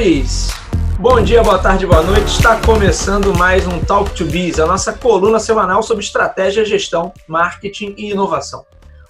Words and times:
Senhores, 0.00 0.48
bom 0.98 1.20
dia, 1.20 1.42
boa 1.42 1.58
tarde, 1.58 1.86
boa 1.86 2.02
noite. 2.02 2.28
Está 2.28 2.58
começando 2.58 3.36
mais 3.36 3.66
um 3.66 3.78
Talk 3.80 4.10
to 4.12 4.24
Biz, 4.24 4.58
a 4.58 4.66
nossa 4.66 4.94
coluna 4.94 5.38
semanal 5.38 5.82
sobre 5.82 6.02
estratégia, 6.02 6.64
gestão, 6.64 7.12
marketing 7.28 7.94
e 7.98 8.10
inovação. 8.10 8.64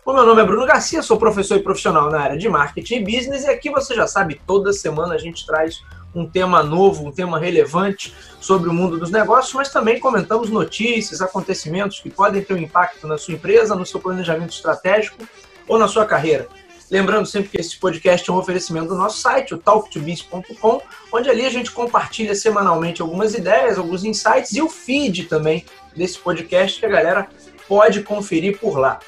O 0.05 0.13
meu 0.13 0.27
nome 0.27 0.43
é 0.43 0.45
Bruno 0.45 0.67
Garcia, 0.67 1.01
sou 1.01 1.17
professor 1.17 1.59
e 1.59 1.63
profissional 1.63 2.11
na 2.11 2.19
área 2.19 2.37
de 2.37 2.49
marketing 2.49 2.97
e 2.97 3.05
business, 3.05 3.45
e 3.45 3.51
aqui 3.51 3.71
você 3.71 3.95
já 3.95 4.09
sabe, 4.09 4.41
toda 4.45 4.73
semana 4.73 5.15
a 5.15 5.19
gente 5.19 5.47
traz 5.47 5.81
um 6.13 6.27
tema 6.27 6.61
novo, 6.61 7.07
um 7.07 7.13
tema 7.13 7.39
relevante 7.39 8.13
sobre 8.41 8.69
o 8.69 8.73
mundo 8.73 8.99
dos 8.99 9.13
negócios, 9.13 9.55
mas 9.55 9.69
também 9.69 10.01
comentamos 10.01 10.51
notícias, 10.51 11.23
acontecimentos 11.23 12.01
que 12.01 12.11
podem 12.11 12.43
ter 12.43 12.55
um 12.55 12.59
impacto 12.59 13.07
na 13.07 13.17
sua 13.17 13.35
empresa, 13.35 13.77
no 13.77 13.87
seu 13.87 14.01
planejamento 14.01 14.55
estratégico 14.55 15.23
ou 15.69 15.79
na 15.79 15.87
sua 15.87 16.05
carreira. 16.05 16.49
Lembrando 16.91 17.25
sempre 17.27 17.51
que 17.51 17.57
esse 17.57 17.77
podcast 17.77 18.29
é 18.29 18.33
um 18.33 18.37
oferecimento 18.37 18.89
do 18.89 18.97
nosso 18.97 19.19
site, 19.19 19.55
o 19.55 19.59
talktobiz.com, 19.59 20.83
onde 21.13 21.31
ali 21.31 21.47
a 21.47 21.51
gente 21.51 21.71
compartilha 21.71 22.35
semanalmente 22.35 23.01
algumas 23.01 23.33
ideias, 23.33 23.79
alguns 23.79 24.05
insights 24.05 24.53
e 24.55 24.61
o 24.61 24.69
feed 24.69 25.27
também 25.27 25.65
desse 25.95 26.19
podcast 26.19 26.81
que 26.81 26.87
a 26.87 26.89
galera 26.89 27.29
pode 27.69 28.03
conferir 28.03 28.59
por 28.59 28.77
lá. 28.77 28.99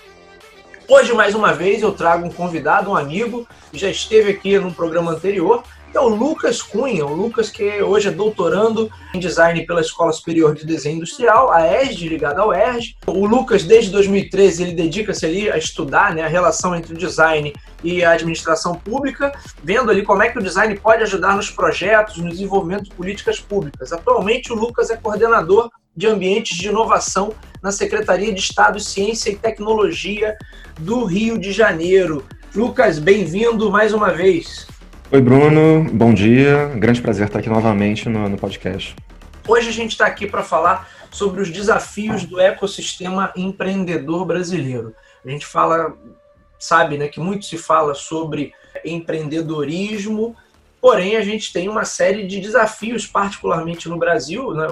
Hoje, 0.88 1.12
mais 1.12 1.34
uma 1.34 1.52
vez, 1.52 1.82
eu 1.82 1.90
trago 1.92 2.24
um 2.26 2.30
convidado, 2.30 2.90
um 2.90 2.96
amigo, 2.96 3.48
que 3.72 3.78
já 3.78 3.90
esteve 3.90 4.30
aqui 4.30 4.56
num 4.58 4.72
programa 4.72 5.10
anterior, 5.10 5.64
é 5.94 6.00
o 6.00 6.08
Lucas 6.08 6.62
Cunha, 6.62 7.04
o 7.04 7.14
Lucas 7.14 7.50
que 7.50 7.82
hoje 7.82 8.08
é 8.08 8.10
doutorando 8.10 8.90
em 9.14 9.18
design 9.18 9.64
pela 9.66 9.80
Escola 9.80 10.12
Superior 10.12 10.54
de 10.54 10.64
Desenho 10.64 10.96
Industrial, 10.96 11.52
a 11.52 11.66
ESD, 11.66 12.08
ligada 12.08 12.40
ao 12.40 12.54
ERJ. 12.54 12.96
O 13.06 13.26
Lucas, 13.26 13.64
desde 13.64 13.90
2013, 13.90 14.62
ele 14.62 14.72
dedica-se 14.72 15.26
ali 15.26 15.50
a 15.50 15.58
estudar 15.58 16.14
né, 16.14 16.22
a 16.22 16.28
relação 16.28 16.74
entre 16.74 16.94
o 16.94 16.96
design 16.96 17.52
e 17.84 18.02
a 18.02 18.12
administração 18.12 18.74
pública, 18.74 19.32
vendo 19.62 19.90
ali 19.90 20.02
como 20.02 20.22
é 20.22 20.30
que 20.30 20.38
o 20.38 20.42
design 20.42 20.74
pode 20.78 21.02
ajudar 21.02 21.36
nos 21.36 21.50
projetos, 21.50 22.16
no 22.16 22.30
desenvolvimento 22.30 22.84
de 22.84 22.94
políticas 22.94 23.38
públicas. 23.38 23.92
Atualmente, 23.92 24.52
o 24.52 24.56
Lucas 24.56 24.90
é 24.90 24.96
coordenador 24.96 25.70
de 25.94 26.06
ambientes 26.06 26.56
de 26.56 26.68
inovação 26.68 27.34
na 27.62 27.70
Secretaria 27.70 28.32
de 28.32 28.40
Estado, 28.40 28.80
Ciência 28.80 29.30
e 29.30 29.36
Tecnologia 29.36 30.36
do 30.78 31.04
Rio 31.04 31.38
de 31.38 31.52
Janeiro. 31.52 32.24
Lucas, 32.54 32.98
bem-vindo 32.98 33.70
mais 33.70 33.92
uma 33.92 34.10
vez. 34.10 34.66
Oi, 35.14 35.20
Bruno. 35.20 35.84
Bom 35.92 36.14
dia. 36.14 36.68
Grande 36.74 37.02
prazer 37.02 37.26
estar 37.26 37.40
aqui 37.40 37.50
novamente 37.50 38.08
no, 38.08 38.30
no 38.30 38.38
podcast. 38.38 38.96
Hoje 39.46 39.68
a 39.68 39.72
gente 39.72 39.90
está 39.90 40.06
aqui 40.06 40.26
para 40.26 40.42
falar 40.42 40.88
sobre 41.10 41.42
os 41.42 41.50
desafios 41.50 42.24
do 42.24 42.40
ecossistema 42.40 43.30
empreendedor 43.36 44.24
brasileiro. 44.24 44.94
A 45.22 45.28
gente 45.28 45.44
fala, 45.44 45.94
sabe, 46.58 46.96
né, 46.96 47.08
que 47.08 47.20
muito 47.20 47.44
se 47.44 47.58
fala 47.58 47.92
sobre 47.92 48.54
empreendedorismo, 48.82 50.34
porém 50.80 51.14
a 51.16 51.22
gente 51.22 51.52
tem 51.52 51.68
uma 51.68 51.84
série 51.84 52.26
de 52.26 52.40
desafios, 52.40 53.06
particularmente 53.06 53.90
no 53.90 53.98
Brasil. 53.98 54.54
Né? 54.54 54.66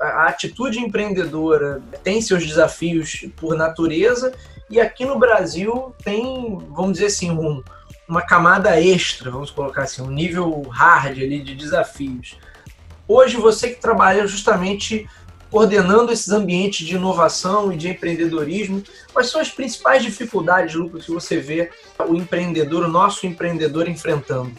A 0.00 0.28
atitude 0.28 0.80
empreendedora 0.80 1.82
tem 2.02 2.22
seus 2.22 2.46
desafios 2.46 3.26
por 3.36 3.54
natureza, 3.54 4.32
e 4.70 4.80
aqui 4.80 5.04
no 5.04 5.18
Brasil 5.18 5.94
tem, 6.02 6.24
vamos 6.70 6.94
dizer 6.94 7.06
assim, 7.08 7.30
um 7.30 7.62
uma 8.08 8.22
camada 8.22 8.80
extra, 8.80 9.30
vamos 9.30 9.50
colocar 9.50 9.82
assim, 9.82 10.02
um 10.02 10.10
nível 10.10 10.62
hard 10.70 11.18
ali 11.18 11.40
de 11.40 11.54
desafios. 11.54 12.38
Hoje 13.08 13.36
você 13.36 13.70
que 13.70 13.80
trabalha 13.80 14.26
justamente 14.26 15.08
coordenando 15.50 16.12
esses 16.12 16.30
ambientes 16.30 16.86
de 16.86 16.96
inovação 16.96 17.72
e 17.72 17.76
de 17.76 17.88
empreendedorismo, 17.88 18.82
quais 19.12 19.30
são 19.30 19.40
as 19.40 19.50
principais 19.50 20.02
dificuldades, 20.02 20.74
Lucas, 20.74 21.04
que 21.04 21.12
você 21.12 21.38
vê 21.38 21.70
o 22.08 22.14
empreendedor, 22.14 22.84
o 22.84 22.88
nosso 22.88 23.26
empreendedor 23.26 23.88
enfrentando? 23.88 24.52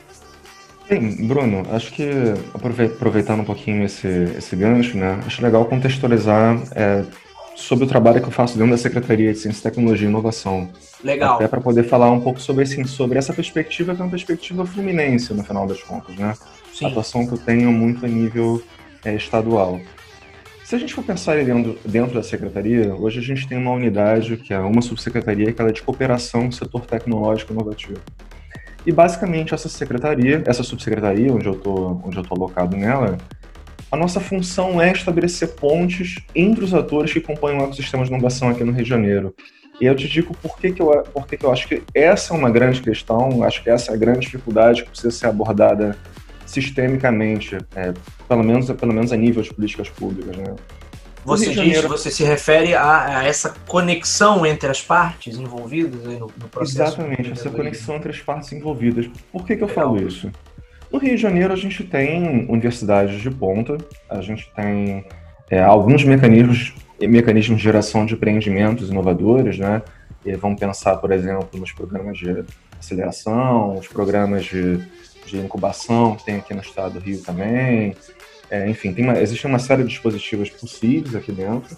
Bem, 0.89 1.27
Bruno, 1.27 1.67
acho 1.71 1.91
que 1.91 2.09
aproveitando 2.53 3.41
um 3.41 3.45
pouquinho 3.45 3.83
esse, 3.85 4.07
esse 4.37 4.55
gancho, 4.55 4.97
né, 4.97 5.19
acho 5.25 5.41
legal 5.43 5.65
contextualizar 5.65 6.57
é, 6.73 7.03
sobre 7.57 7.85
o 7.85 7.87
trabalho 7.87 8.21
que 8.21 8.27
eu 8.27 8.31
faço 8.31 8.55
dentro 8.55 8.71
da 8.71 8.77
Secretaria 8.77 9.33
de 9.33 9.39
Ciência, 9.39 9.63
Tecnologia 9.63 10.07
e 10.07 10.09
Inovação. 10.09 10.69
Legal. 11.03 11.35
Até 11.35 11.47
para 11.47 11.59
poder 11.59 11.83
falar 11.83 12.11
um 12.11 12.21
pouco 12.21 12.39
sobre, 12.39 12.63
assim, 12.63 12.85
sobre 12.85 13.17
essa 13.17 13.33
perspectiva, 13.33 13.95
que 13.95 14.01
é 14.01 14.03
uma 14.03 14.11
perspectiva 14.11 14.65
fluminense, 14.65 15.33
no 15.33 15.43
final 15.43 15.65
das 15.65 15.81
contas, 15.81 16.15
né? 16.15 16.35
Sim. 16.71 16.85
A 16.85 16.89
atuação 16.89 17.25
que 17.25 17.33
eu 17.33 17.37
tenho 17.39 17.71
muito 17.71 18.05
a 18.05 18.07
nível 18.07 18.61
é, 19.03 19.15
estadual. 19.15 19.81
Se 20.63 20.75
a 20.75 20.77
gente 20.77 20.93
for 20.93 21.03
pensar 21.03 21.43
dentro, 21.43 21.79
dentro 21.83 22.13
da 22.13 22.21
secretaria, 22.21 22.93
hoje 22.93 23.19
a 23.19 23.23
gente 23.23 23.47
tem 23.47 23.57
uma 23.57 23.71
unidade, 23.71 24.37
que 24.37 24.53
é 24.53 24.59
uma 24.59 24.81
subsecretaria, 24.81 25.51
que 25.51 25.61
é 25.61 25.71
de 25.71 25.81
cooperação 25.81 26.51
setor 26.51 26.85
tecnológico 26.85 27.53
inovativo. 27.53 27.99
E 28.85 28.91
basicamente 28.91 29.53
essa 29.53 29.67
secretaria, 29.67 30.43
essa 30.45 30.63
subsecretaria, 30.63 31.33
onde 31.33 31.47
eu 31.47 31.53
estou 31.53 32.01
onde 32.05 32.17
eu 32.17 32.23
tô 32.23 32.35
alocado 32.35 32.77
nela, 32.77 33.17
a 33.91 33.95
nossa 33.95 34.19
função 34.19 34.81
é 34.81 34.91
estabelecer 34.91 35.55
pontes 35.55 36.15
entre 36.35 36.63
os 36.63 36.73
atores 36.73 37.13
que 37.13 37.21
compõem 37.21 37.57
o 37.57 37.63
ecossistema 37.63 38.03
de 38.03 38.09
inovação 38.09 38.49
aqui 38.49 38.63
no 38.63 38.71
Rio 38.71 38.83
de 38.83 38.89
Janeiro. 38.89 39.33
E 39.79 39.85
eu 39.85 39.95
te 39.95 40.07
digo 40.07 40.35
por 40.41 40.57
que, 40.57 40.71
que, 40.71 40.81
eu, 40.81 40.87
por 41.13 41.27
que, 41.27 41.37
que 41.37 41.45
eu 41.45 41.51
acho 41.51 41.67
que 41.67 41.83
essa 41.93 42.33
é 42.33 42.37
uma 42.37 42.49
grande 42.49 42.81
questão, 42.81 43.43
acho 43.43 43.63
que 43.63 43.69
essa 43.69 43.91
é 43.91 43.95
a 43.95 43.97
grande 43.97 44.21
dificuldade 44.21 44.83
que 44.83 44.89
precisa 44.89 45.11
ser 45.11 45.27
abordada 45.27 45.95
sistemicamente, 46.45 47.57
é, 47.75 47.93
pelo, 48.27 48.43
menos, 48.43 48.71
pelo 48.71 48.93
menos 48.93 49.11
a 49.11 49.17
nível 49.17 49.43
de 49.43 49.53
políticas 49.53 49.89
públicas. 49.89 50.35
Né? 50.35 50.55
Você 51.23 51.53
diz, 51.53 51.83
você 51.83 52.09
se 52.09 52.23
refere 52.23 52.73
a, 52.73 53.19
a, 53.19 53.23
essa 53.25 53.53
conexão 53.67 54.45
entre 54.45 54.69
as 54.69 54.81
partes 54.81 55.37
envolvidas 55.37 56.01
no, 56.03 56.19
no 56.19 56.49
processo? 56.49 56.81
Exatamente, 56.81 57.31
essa 57.31 57.49
conexão 57.49 57.95
entre 57.95 58.11
as 58.11 58.19
partes 58.19 58.51
envolvidas. 58.53 59.07
Por 59.31 59.45
que, 59.45 59.55
que 59.55 59.63
eu 59.63 59.67
Legal. 59.67 59.85
falo 59.85 60.07
isso? 60.07 60.31
No 60.91 60.99
Rio 60.99 61.15
de 61.15 61.21
Janeiro, 61.21 61.53
a 61.53 61.57
gente 61.57 61.83
tem 61.83 62.45
universidades 62.49 63.21
de 63.21 63.29
ponta, 63.29 63.77
a 64.09 64.21
gente 64.21 64.49
tem 64.55 65.05
é, 65.49 65.61
alguns 65.61 66.03
mecanismos, 66.03 66.73
mecanismos 67.01 67.57
de 67.57 67.63
geração 67.63 68.05
de 68.05 68.13
empreendimentos 68.13 68.89
inovadores, 68.89 69.57
né? 69.57 69.81
E 70.25 70.33
vamos 70.35 70.59
pensar, 70.59 70.97
por 70.97 71.11
exemplo, 71.11 71.59
nos 71.59 71.71
programas 71.71 72.17
de 72.17 72.43
aceleração, 72.79 73.75
os 73.75 73.87
programas 73.87 74.45
de, 74.45 74.77
de 75.25 75.37
incubação 75.37 76.15
que 76.15 76.25
tem 76.25 76.37
aqui 76.37 76.53
no 76.53 76.61
estado 76.61 76.93
do 76.93 76.99
Rio 76.99 77.21
também. 77.21 77.95
É, 78.49 78.69
enfim, 78.69 78.93
tem 78.93 79.03
uma, 79.03 79.19
existe 79.19 79.45
uma 79.45 79.59
série 79.59 79.83
de 79.83 79.89
dispositivos 79.89 80.49
possíveis 80.49 81.15
aqui 81.15 81.31
dentro. 81.31 81.75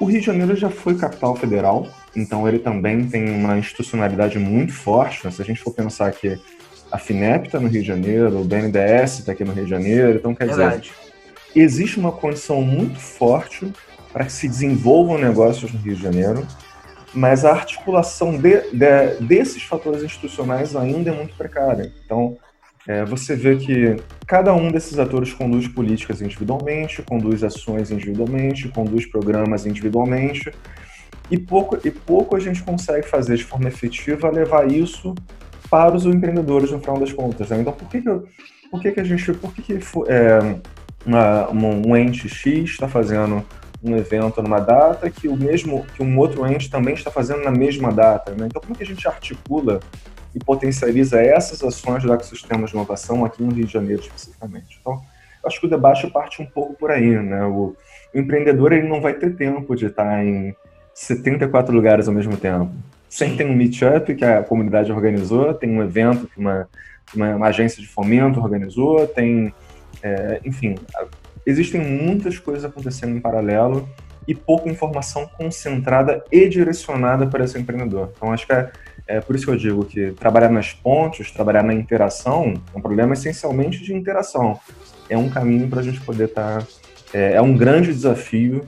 O 0.00 0.04
Rio 0.06 0.20
de 0.20 0.26
Janeiro 0.26 0.56
já 0.56 0.68
foi 0.68 0.96
capital 0.96 1.36
federal, 1.36 1.86
então 2.16 2.48
ele 2.48 2.58
também 2.58 3.06
tem 3.06 3.30
uma 3.30 3.58
institucionalidade 3.58 4.38
muito 4.38 4.72
forte. 4.72 5.24
Né? 5.24 5.30
Se 5.30 5.40
a 5.40 5.44
gente 5.44 5.60
for 5.60 5.72
pensar 5.72 6.10
que 6.12 6.40
a 6.92 6.98
FINEP 6.98 7.46
está 7.46 7.58
no 7.58 7.68
Rio 7.68 7.80
de 7.80 7.88
Janeiro, 7.88 8.38
o 8.38 8.44
BNDES 8.44 9.20
está 9.20 9.32
aqui 9.32 9.44
no 9.44 9.52
Rio 9.52 9.64
de 9.64 9.70
Janeiro, 9.70 10.18
então 10.18 10.34
quer 10.34 10.46
Verdade. 10.46 10.92
dizer, 10.92 11.64
existe 11.64 11.98
uma 11.98 12.12
condição 12.12 12.60
muito 12.60 13.00
forte 13.00 13.72
para 14.12 14.26
que 14.26 14.32
se 14.32 14.46
desenvolvam 14.46 15.16
negócios 15.16 15.72
no 15.72 15.78
Rio 15.80 15.96
de 15.96 16.02
Janeiro, 16.02 16.46
mas 17.14 17.46
a 17.46 17.52
articulação 17.52 18.36
de, 18.36 18.60
de, 18.72 19.14
desses 19.20 19.62
fatores 19.62 20.02
institucionais 20.02 20.76
ainda 20.76 21.10
é 21.10 21.14
muito 21.14 21.34
precária. 21.34 21.90
Então, 22.04 22.36
é, 22.86 23.04
você 23.06 23.34
vê 23.34 23.56
que 23.56 23.96
cada 24.26 24.52
um 24.52 24.70
desses 24.70 24.98
atores 24.98 25.32
conduz 25.32 25.66
políticas 25.68 26.20
individualmente, 26.20 27.00
conduz 27.00 27.42
ações 27.42 27.90
individualmente, 27.90 28.68
conduz 28.68 29.06
programas 29.06 29.64
individualmente, 29.64 30.52
e 31.30 31.38
pouco, 31.38 31.78
e 31.82 31.90
pouco 31.90 32.36
a 32.36 32.40
gente 32.40 32.62
consegue 32.62 33.08
fazer 33.08 33.36
de 33.36 33.44
forma 33.44 33.68
efetiva 33.68 34.28
levar 34.30 34.70
isso 34.70 35.14
para 35.72 35.96
os 35.96 36.04
empreendedores 36.04 36.70
no 36.70 36.78
final 36.78 36.98
das 36.98 37.14
contas. 37.14 37.48
Né? 37.48 37.62
Então, 37.62 37.72
por 37.72 37.88
que, 37.88 38.02
que, 38.02 38.08
eu, 38.08 38.28
por 38.70 38.78
que, 38.78 38.92
que 38.92 39.00
a 39.00 39.04
gente, 39.04 39.32
por 39.32 39.54
que, 39.54 39.62
que 39.62 39.72
é, 40.06 40.58
uma, 41.06 41.50
um 41.50 41.96
ente 41.96 42.28
X 42.28 42.72
está 42.72 42.86
fazendo 42.86 43.42
um 43.82 43.96
evento 43.96 44.42
numa 44.42 44.60
data 44.60 45.08
que 45.08 45.26
o 45.28 45.34
mesmo 45.34 45.86
que 45.96 46.02
um 46.02 46.18
outro 46.18 46.46
ente 46.46 46.68
também 46.68 46.92
está 46.92 47.10
fazendo 47.10 47.42
na 47.42 47.50
mesma 47.50 47.90
data, 47.90 48.32
né? 48.32 48.48
Então, 48.48 48.60
como 48.60 48.76
que 48.76 48.82
a 48.82 48.86
gente 48.86 49.08
articula 49.08 49.80
e 50.34 50.38
potencializa 50.38 51.22
essas 51.22 51.64
ações 51.64 52.02
do 52.02 52.12
ecossistema 52.12 52.66
de 52.66 52.74
inovação 52.74 53.24
aqui 53.24 53.42
no 53.42 53.50
Rio 53.50 53.64
de 53.64 53.72
Janeiro 53.72 54.02
especificamente? 54.02 54.78
Então, 54.78 55.00
acho 55.42 55.58
que 55.58 55.66
o 55.66 55.70
debate 55.70 56.06
parte 56.10 56.42
um 56.42 56.46
pouco 56.46 56.74
por 56.74 56.90
aí, 56.90 57.16
né? 57.18 57.46
O, 57.46 57.74
o 58.14 58.18
empreendedor 58.18 58.74
ele 58.74 58.86
não 58.86 59.00
vai 59.00 59.14
ter 59.14 59.34
tempo 59.36 59.74
de 59.74 59.86
estar 59.86 60.22
em 60.22 60.54
74 60.92 61.74
lugares 61.74 62.08
ao 62.08 62.14
mesmo 62.14 62.36
tempo. 62.36 62.70
Sempre 63.12 63.36
tem 63.36 63.46
um 63.46 63.54
meetup 63.54 64.14
que 64.14 64.24
a 64.24 64.42
comunidade 64.42 64.90
organizou, 64.90 65.52
tem 65.52 65.68
um 65.68 65.82
evento 65.82 66.26
que 66.26 66.40
uma, 66.40 66.66
uma, 67.14 67.36
uma 67.36 67.46
agência 67.48 67.82
de 67.82 67.86
fomento 67.86 68.40
organizou, 68.40 69.06
tem, 69.06 69.52
é, 70.02 70.40
enfim, 70.46 70.76
existem 71.44 71.78
muitas 71.78 72.38
coisas 72.38 72.64
acontecendo 72.64 73.14
em 73.14 73.20
paralelo 73.20 73.86
e 74.26 74.34
pouca 74.34 74.66
informação 74.70 75.28
concentrada 75.36 76.24
e 76.32 76.48
direcionada 76.48 77.26
para 77.26 77.44
esse 77.44 77.58
empreendedor. 77.58 78.10
Então, 78.16 78.32
acho 78.32 78.46
que 78.46 78.54
é, 78.54 78.72
é 79.06 79.20
por 79.20 79.36
isso 79.36 79.44
que 79.44 79.50
eu 79.50 79.58
digo 79.58 79.84
que 79.84 80.12
trabalhar 80.12 80.48
nas 80.48 80.72
pontes, 80.72 81.30
trabalhar 81.30 81.62
na 81.62 81.74
interação, 81.74 82.54
é 82.74 82.78
um 82.78 82.80
problema 82.80 83.12
essencialmente 83.12 83.84
de 83.84 83.92
interação. 83.92 84.58
É 85.10 85.18
um 85.18 85.28
caminho 85.28 85.68
para 85.68 85.80
a 85.80 85.82
gente 85.82 86.00
poder 86.00 86.28
estar. 86.28 86.62
Tá, 86.62 86.66
é, 87.12 87.34
é 87.34 87.42
um 87.42 87.54
grande 87.54 87.92
desafio 87.92 88.66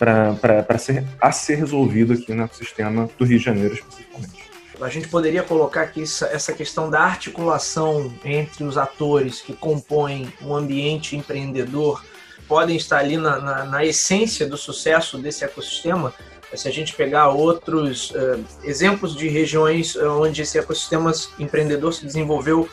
para 0.00 0.78
ser, 0.78 1.04
a 1.20 1.30
ser 1.30 1.56
resolvido 1.56 2.14
aqui 2.14 2.32
no 2.32 2.44
ecossistema 2.44 3.10
do 3.18 3.24
Rio 3.26 3.38
de 3.38 3.44
Janeiro, 3.44 3.74
especificamente. 3.74 4.50
a 4.80 4.88
gente 4.88 5.08
poderia 5.08 5.42
colocar 5.42 5.82
aqui 5.82 6.02
essa 6.02 6.54
questão 6.54 6.88
da 6.88 7.00
articulação 7.00 8.10
entre 8.24 8.64
os 8.64 8.78
atores 8.78 9.42
que 9.42 9.52
compõem 9.52 10.32
um 10.40 10.56
ambiente 10.56 11.14
empreendedor, 11.16 12.02
podem 12.48 12.76
estar 12.76 12.98
ali 12.98 13.18
na, 13.18 13.38
na, 13.40 13.64
na 13.66 13.84
essência 13.84 14.46
do 14.46 14.56
sucesso 14.56 15.18
desse 15.18 15.44
ecossistema. 15.44 16.14
Se 16.54 16.66
a 16.66 16.72
gente 16.72 16.94
pegar 16.94 17.28
outros 17.28 18.10
uh, 18.10 18.42
exemplos 18.64 19.14
de 19.14 19.28
regiões 19.28 19.94
onde 19.96 20.42
esse 20.42 20.58
ecossistema 20.58 21.12
empreendedor 21.38 21.92
se 21.92 22.04
desenvolveu 22.04 22.68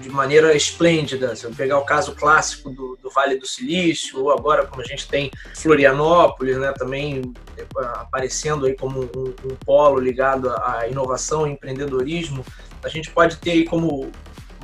de 0.00 0.08
maneira 0.08 0.54
esplêndida. 0.54 1.34
Se 1.36 1.44
eu 1.44 1.50
pegar 1.52 1.78
o 1.78 1.84
caso 1.84 2.14
clássico 2.14 2.70
do, 2.70 2.98
do, 3.00 3.10
Vale 3.10 3.36
do 3.36 3.46
Silício, 3.46 4.20
ou 4.20 4.32
agora 4.32 4.66
como 4.66 4.82
a 4.82 4.84
gente 4.84 5.08
tem 5.08 5.30
Florianópolis, 5.54 6.58
né, 6.58 6.72
também 6.72 7.32
é, 7.56 7.64
aparecendo 7.94 8.66
aí 8.66 8.74
como 8.74 9.00
um, 9.16 9.34
um 9.44 9.56
polo 9.64 10.00
ligado 10.00 10.50
à 10.50 10.86
inovação 10.88 11.46
e 11.46 11.52
empreendedorismo, 11.52 12.44
a 12.82 12.88
gente 12.88 13.10
pode 13.10 13.36
ter 13.36 13.52
aí 13.52 13.64
como 13.64 14.10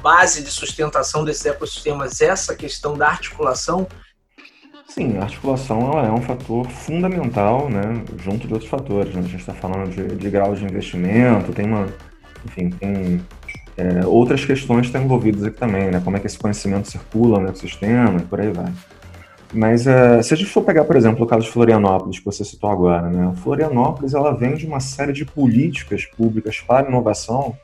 base 0.03 0.43
de 0.43 0.51
sustentação 0.51 1.25
desses 1.25 1.47
ecossistemas 1.47 2.21
essa 2.21 2.55
questão 2.55 2.97
da 2.97 3.09
articulação. 3.09 3.87
Sim, 4.89 5.19
a 5.19 5.23
articulação 5.23 5.93
é 5.99 6.11
um 6.11 6.23
fator 6.23 6.69
fundamental, 6.69 7.69
né, 7.69 8.03
junto 8.19 8.47
de 8.47 8.53
outros 8.53 8.71
fatores. 8.71 9.15
Né? 9.15 9.21
A 9.21 9.29
gente 9.29 9.41
está 9.41 9.55
falando 9.55 9.91
de, 9.91 10.17
de 10.17 10.31
grau 10.31 10.55
de 10.55 10.65
investimento, 10.65 11.53
tem 11.53 11.67
uma, 11.67 11.87
enfim, 12.47 12.71
tem 12.71 13.21
é, 13.79 14.05
outras 14.05 14.45
questões 14.45 14.87
estão 14.87 15.05
envolvidas 15.05 15.45
aqui 15.45 15.57
também, 15.57 15.89
né? 15.89 16.03
Como 16.05 16.17
é 16.17 16.21
que 16.21 16.27
esse 16.27 16.37
conhecimento 16.37 16.91
circula 16.91 17.39
no 17.39 17.49
ecossistema 17.49 18.19
e 18.19 18.25
por 18.25 18.41
aí 18.41 18.51
vai. 18.51 18.73
Mas 19.55 19.87
é, 19.87 20.21
se 20.21 20.35
a 20.35 20.37
gente 20.37 20.51
for 20.51 20.63
pegar, 20.63 20.85
por 20.85 20.97
exemplo, 20.97 21.25
o 21.25 21.27
caso 21.27 21.45
de 21.45 21.53
Florianópolis, 21.53 22.19
que 22.19 22.25
você 22.25 22.45
citou 22.45 22.71
agora, 22.71 23.09
né? 23.09 23.33
Florianópolis 23.37 24.15
ela 24.15 24.33
vem 24.33 24.57
de 24.57 24.67
uma 24.67 24.81
série 24.81 25.13
de 25.13 25.25
políticas 25.25 26.05
públicas 26.05 26.59
para 26.61 26.89
inovação 26.89 27.57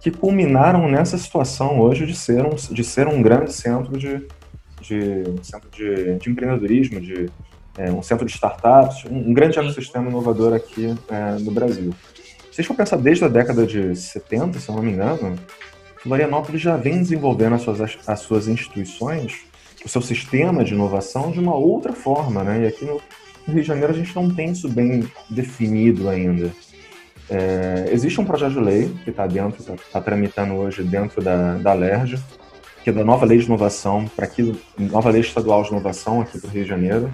que 0.00 0.10
culminaram 0.10 0.88
nessa 0.88 1.18
situação 1.18 1.80
hoje 1.80 2.06
de 2.06 2.14
ser 2.14 2.46
um, 2.46 2.54
de 2.54 2.84
ser 2.84 3.08
um 3.08 3.20
grande 3.20 3.52
centro 3.52 3.98
de, 3.98 4.24
de, 4.80 5.24
centro 5.42 5.68
de, 5.68 6.14
de 6.14 6.30
empreendedorismo, 6.30 7.00
de 7.00 7.28
é, 7.76 7.90
um 7.90 8.02
centro 8.02 8.24
de 8.24 8.30
startups, 8.30 9.04
um, 9.10 9.30
um 9.30 9.34
grande 9.34 9.58
ecossistema 9.58 10.08
inovador 10.08 10.54
aqui 10.54 10.94
é, 11.10 11.38
no 11.40 11.50
Brasil. 11.50 11.92
Se 12.56 12.60
a 12.60 12.62
gente 12.62 12.68
for 12.68 12.76
pensar 12.78 12.96
desde 12.96 13.22
a 13.22 13.28
década 13.28 13.66
de 13.66 13.94
70, 13.94 14.58
se 14.58 14.70
eu 14.70 14.76
não 14.76 14.82
me 14.82 14.90
engano, 14.90 15.36
Florianópolis 15.98 16.62
já 16.62 16.74
vem 16.74 17.02
desenvolvendo 17.02 17.54
as 17.54 17.60
suas, 17.60 17.98
as 18.06 18.20
suas 18.20 18.48
instituições, 18.48 19.42
o 19.84 19.88
seu 19.90 20.00
sistema 20.00 20.64
de 20.64 20.72
inovação 20.72 21.30
de 21.30 21.38
uma 21.38 21.54
outra 21.54 21.92
forma, 21.92 22.42
né? 22.42 22.62
E 22.62 22.66
aqui 22.66 22.86
no, 22.86 22.98
Rio 23.46 23.60
de 23.60 23.62
Janeiro 23.62 23.92
a 23.92 23.94
gente 23.94 24.16
não 24.16 24.34
tem 24.34 24.52
isso 24.52 24.70
bem 24.70 25.06
definido 25.28 26.08
ainda. 26.08 26.50
É, 27.28 27.90
existe 27.92 28.18
um 28.22 28.24
projeto 28.24 28.54
de 28.54 28.60
lei 28.60 28.90
que 29.04 29.10
está 29.10 29.26
dentro, 29.26 29.60
está 29.60 29.74
tá 29.92 30.00
tramitando 30.00 30.54
hoje 30.54 30.82
dentro 30.82 31.20
da, 31.20 31.58
da 31.58 31.74
LERJ, 31.74 32.18
que 32.82 32.88
é 32.88 32.92
da 32.94 33.04
nova 33.04 33.26
lei 33.26 33.36
de 33.36 33.44
inovação, 33.44 34.08
para 34.16 34.24
aqui, 34.24 34.58
nova 34.78 35.10
lei 35.10 35.20
estadual 35.20 35.62
de 35.62 35.68
inovação 35.68 36.22
aqui 36.22 36.38
para 36.38 36.48
o 36.48 36.50
Rio 36.50 36.62
de 36.62 36.70
Janeiro, 36.70 37.12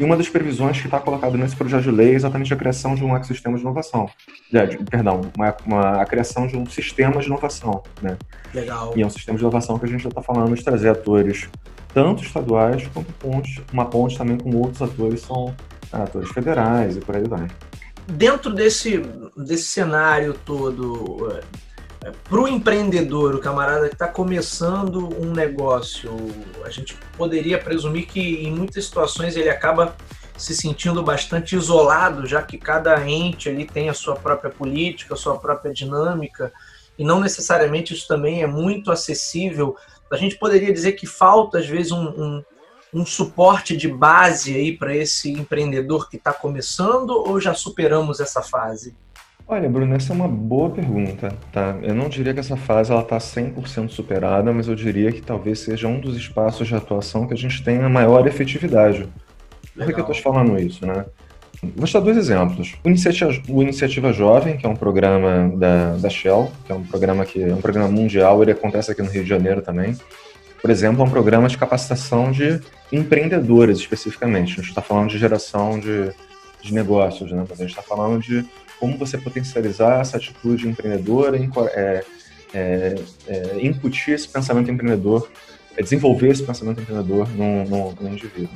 e 0.00 0.04
uma 0.04 0.16
das 0.16 0.30
previsões 0.30 0.80
que 0.80 0.86
está 0.86 0.98
colocada 0.98 1.36
nesse 1.36 1.54
projeto 1.54 1.82
de 1.82 1.90
lei 1.90 2.12
é 2.12 2.14
exatamente 2.14 2.52
a 2.54 2.56
criação 2.56 2.94
de 2.94 3.04
um 3.04 3.14
ecossistema 3.14 3.54
de 3.56 3.62
inovação. 3.62 4.08
É, 4.50 4.64
de, 4.64 4.78
perdão, 4.78 5.20
uma, 5.36 5.56
uma, 5.66 6.00
a 6.00 6.06
criação 6.06 6.46
de 6.46 6.56
um 6.56 6.64
sistema 6.64 7.20
de 7.20 7.26
inovação. 7.26 7.82
Né? 8.00 8.16
Legal. 8.54 8.94
E 8.96 9.02
é 9.02 9.06
um 9.06 9.10
sistema 9.10 9.36
de 9.36 9.44
inovação 9.44 9.78
que 9.78 9.84
a 9.84 9.88
gente 9.88 10.02
já 10.02 10.08
está 10.08 10.22
falando 10.22 10.56
de 10.56 10.64
trazer 10.64 10.88
atores, 10.88 11.50
tanto 11.92 12.22
estaduais 12.22 12.88
quanto 12.94 13.12
pontes, 13.12 13.60
uma 13.70 13.84
ponte 13.84 14.16
também 14.16 14.38
com 14.38 14.56
outros 14.56 14.80
atores, 14.80 15.20
são 15.20 15.54
ah, 15.92 16.04
atores 16.04 16.30
federais 16.30 16.96
e 16.96 17.00
por 17.00 17.14
aí 17.14 17.28
vai. 17.28 17.46
Dentro 18.08 18.54
desse, 18.54 19.02
desse 19.36 19.64
cenário 19.64 20.32
todo, 20.32 21.28
para 22.00 22.40
o 22.40 22.48
empreendedor, 22.48 23.34
o 23.34 23.40
camarada 23.40 23.88
que 23.88 23.94
está 23.94 24.08
começando 24.08 25.08
um 25.20 25.32
negócio, 25.32 26.10
a 26.64 26.70
gente 26.70 26.96
poderia 27.16 27.58
presumir 27.58 28.06
que 28.06 28.46
em 28.46 28.50
muitas 28.50 28.86
situações 28.86 29.36
ele 29.36 29.50
acaba 29.50 29.94
se 30.36 30.56
sentindo 30.56 31.02
bastante 31.02 31.54
isolado, 31.54 32.26
já 32.26 32.40
que 32.40 32.56
cada 32.56 33.06
ente 33.06 33.50
ali 33.50 33.66
tem 33.66 33.90
a 33.90 33.94
sua 33.94 34.16
própria 34.16 34.50
política, 34.50 35.12
a 35.12 35.16
sua 35.16 35.38
própria 35.38 35.70
dinâmica, 35.72 36.50
e 36.98 37.04
não 37.04 37.20
necessariamente 37.20 37.92
isso 37.92 38.08
também 38.08 38.42
é 38.42 38.46
muito 38.46 38.90
acessível. 38.90 39.76
A 40.10 40.16
gente 40.16 40.36
poderia 40.36 40.72
dizer 40.72 40.92
que 40.92 41.06
falta, 41.06 41.58
às 41.58 41.66
vezes, 41.66 41.92
um, 41.92 42.08
um, 42.08 42.44
um 42.94 43.04
suporte 43.04 43.76
de 43.76 43.88
base 43.88 44.56
aí 44.56 44.76
para 44.76 44.96
esse 44.96 45.30
empreendedor 45.30 46.08
que 46.08 46.16
está 46.16 46.32
começando, 46.32 47.10
ou 47.10 47.38
já 47.38 47.52
superamos 47.52 48.18
essa 48.18 48.40
fase? 48.40 48.96
Olha, 49.52 49.68
Bruno, 49.68 49.96
essa 49.96 50.12
é 50.12 50.14
uma 50.14 50.28
boa 50.28 50.70
pergunta, 50.70 51.36
tá? 51.50 51.76
Eu 51.82 51.92
não 51.92 52.08
diria 52.08 52.32
que 52.32 52.38
essa 52.38 52.56
fase 52.56 52.92
ela 52.92 53.00
está 53.00 53.18
100% 53.18 53.88
superada, 53.88 54.52
mas 54.52 54.68
eu 54.68 54.76
diria 54.76 55.10
que 55.10 55.20
talvez 55.20 55.58
seja 55.58 55.88
um 55.88 55.98
dos 55.98 56.16
espaços 56.16 56.68
de 56.68 56.76
atuação 56.76 57.26
que 57.26 57.34
a 57.34 57.36
gente 57.36 57.60
tenha 57.64 57.88
maior 57.88 58.24
efetividade. 58.28 59.08
Por 59.74 59.86
que, 59.86 59.92
que 59.92 59.98
eu 59.98 60.02
estou 60.02 60.14
te 60.14 60.22
falando 60.22 60.56
isso, 60.56 60.86
né? 60.86 61.04
Vou 61.74 61.84
te 61.84 61.92
dar 61.92 61.98
dois 61.98 62.16
exemplos. 62.16 62.76
O 62.84 62.88
Iniciativa, 62.88 63.42
o 63.48 63.60
Iniciativa 63.60 64.12
Jovem, 64.12 64.56
que 64.56 64.64
é 64.64 64.68
um 64.68 64.76
programa 64.76 65.52
da, 65.56 65.96
da 65.96 66.08
Shell, 66.08 66.52
que 66.64 66.70
é 66.70 66.74
um 66.76 66.84
programa 66.84 67.26
que 67.26 67.42
é 67.42 67.52
um 67.52 67.60
programa 67.60 67.88
mundial, 67.88 68.40
ele 68.44 68.52
acontece 68.52 68.92
aqui 68.92 69.02
no 69.02 69.10
Rio 69.10 69.24
de 69.24 69.28
Janeiro 69.28 69.62
também. 69.62 69.96
Por 70.62 70.70
exemplo, 70.70 71.02
é 71.02 71.04
um 71.04 71.10
programa 71.10 71.48
de 71.48 71.58
capacitação 71.58 72.30
de 72.30 72.60
empreendedores, 72.92 73.78
especificamente. 73.78 74.52
A 74.52 74.56
gente 74.62 74.68
está 74.68 74.80
falando 74.80 75.08
de 75.10 75.18
geração 75.18 75.80
de, 75.80 76.12
de 76.62 76.72
negócios, 76.72 77.32
né? 77.32 77.44
Mas 77.48 77.60
a 77.60 77.64
gente 77.64 77.70
está 77.70 77.82
falando 77.82 78.22
de 78.22 78.46
como 78.80 78.96
você 78.96 79.18
potencializar 79.18 80.00
essa 80.00 80.16
atitude 80.16 80.66
empreendedora, 80.66 81.36
é, 81.36 82.04
é, 82.54 82.94
é, 83.28 83.58
incutir 83.60 84.14
esse 84.14 84.26
pensamento 84.26 84.70
empreendedor, 84.70 85.30
é, 85.76 85.82
desenvolver 85.82 86.28
esse 86.28 86.42
pensamento 86.42 86.80
empreendedor 86.80 87.28
no, 87.28 87.64
no, 87.64 87.92
no 87.92 88.08
indivíduo. 88.08 88.48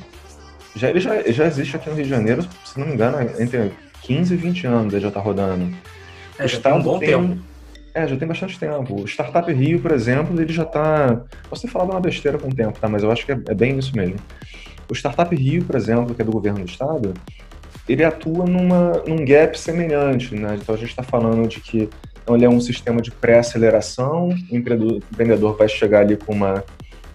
Já, 0.75 0.89
ele 0.89 0.99
já, 0.99 1.21
já 1.31 1.45
existe 1.45 1.75
aqui 1.75 1.89
no 1.89 1.95
Rio 1.95 2.03
de 2.03 2.09
Janeiro, 2.09 2.45
se 2.65 2.77
não 2.77 2.87
me 2.87 2.93
engano, 2.93 3.21
entre 3.39 3.71
15 4.01 4.33
e 4.33 4.37
20 4.37 4.67
anos 4.67 4.93
ele 4.93 5.01
já 5.03 5.07
está 5.07 5.19
rodando. 5.19 5.73
É, 6.37 6.47
já 6.47 6.59
tem 6.59 6.73
um 6.73 6.81
bom 6.81 6.99
tem, 6.99 7.09
tempo. 7.09 7.41
É, 7.93 8.07
já 8.07 8.17
tem 8.17 8.27
bastante 8.27 8.59
tempo. 8.59 9.01
O 9.01 9.07
Startup 9.07 9.49
Rio, 9.53 9.79
por 9.79 9.91
exemplo, 9.91 10.39
ele 10.41 10.51
já 10.51 10.63
está. 10.63 11.23
Posso 11.49 11.61
ter 11.61 11.69
falado 11.69 11.91
uma 11.91 12.01
besteira 12.01 12.37
com 12.37 12.49
o 12.49 12.53
tempo, 12.53 12.77
tá? 12.77 12.89
Mas 12.89 13.03
eu 13.03 13.11
acho 13.11 13.25
que 13.25 13.31
é, 13.31 13.39
é 13.47 13.53
bem 13.53 13.77
isso 13.77 13.95
mesmo. 13.95 14.17
O 14.89 14.93
Startup 14.93 15.33
Rio, 15.33 15.63
por 15.63 15.75
exemplo, 15.75 16.13
que 16.13 16.21
é 16.21 16.25
do 16.25 16.31
governo 16.31 16.59
do 16.59 16.69
estado, 16.69 17.13
ele 17.87 18.03
atua 18.03 18.45
numa, 18.45 19.03
num 19.07 19.23
gap 19.23 19.57
semelhante, 19.59 20.35
né? 20.35 20.57
Então 20.59 20.73
a 20.75 20.77
gente 20.77 20.89
está 20.89 21.03
falando 21.03 21.47
de 21.47 21.59
que 21.59 21.89
então, 22.25 22.35
ele 22.35 22.43
é 22.43 22.49
um 22.49 22.59
sistema 22.59 23.03
de 23.03 23.11
pré-aceleração, 23.11 24.29
o 24.29 24.55
empreendedor, 24.55 25.55
vai 25.55 25.69
chegar 25.69 25.99
ali 25.99 26.17
com 26.17 26.33
uma, 26.33 26.63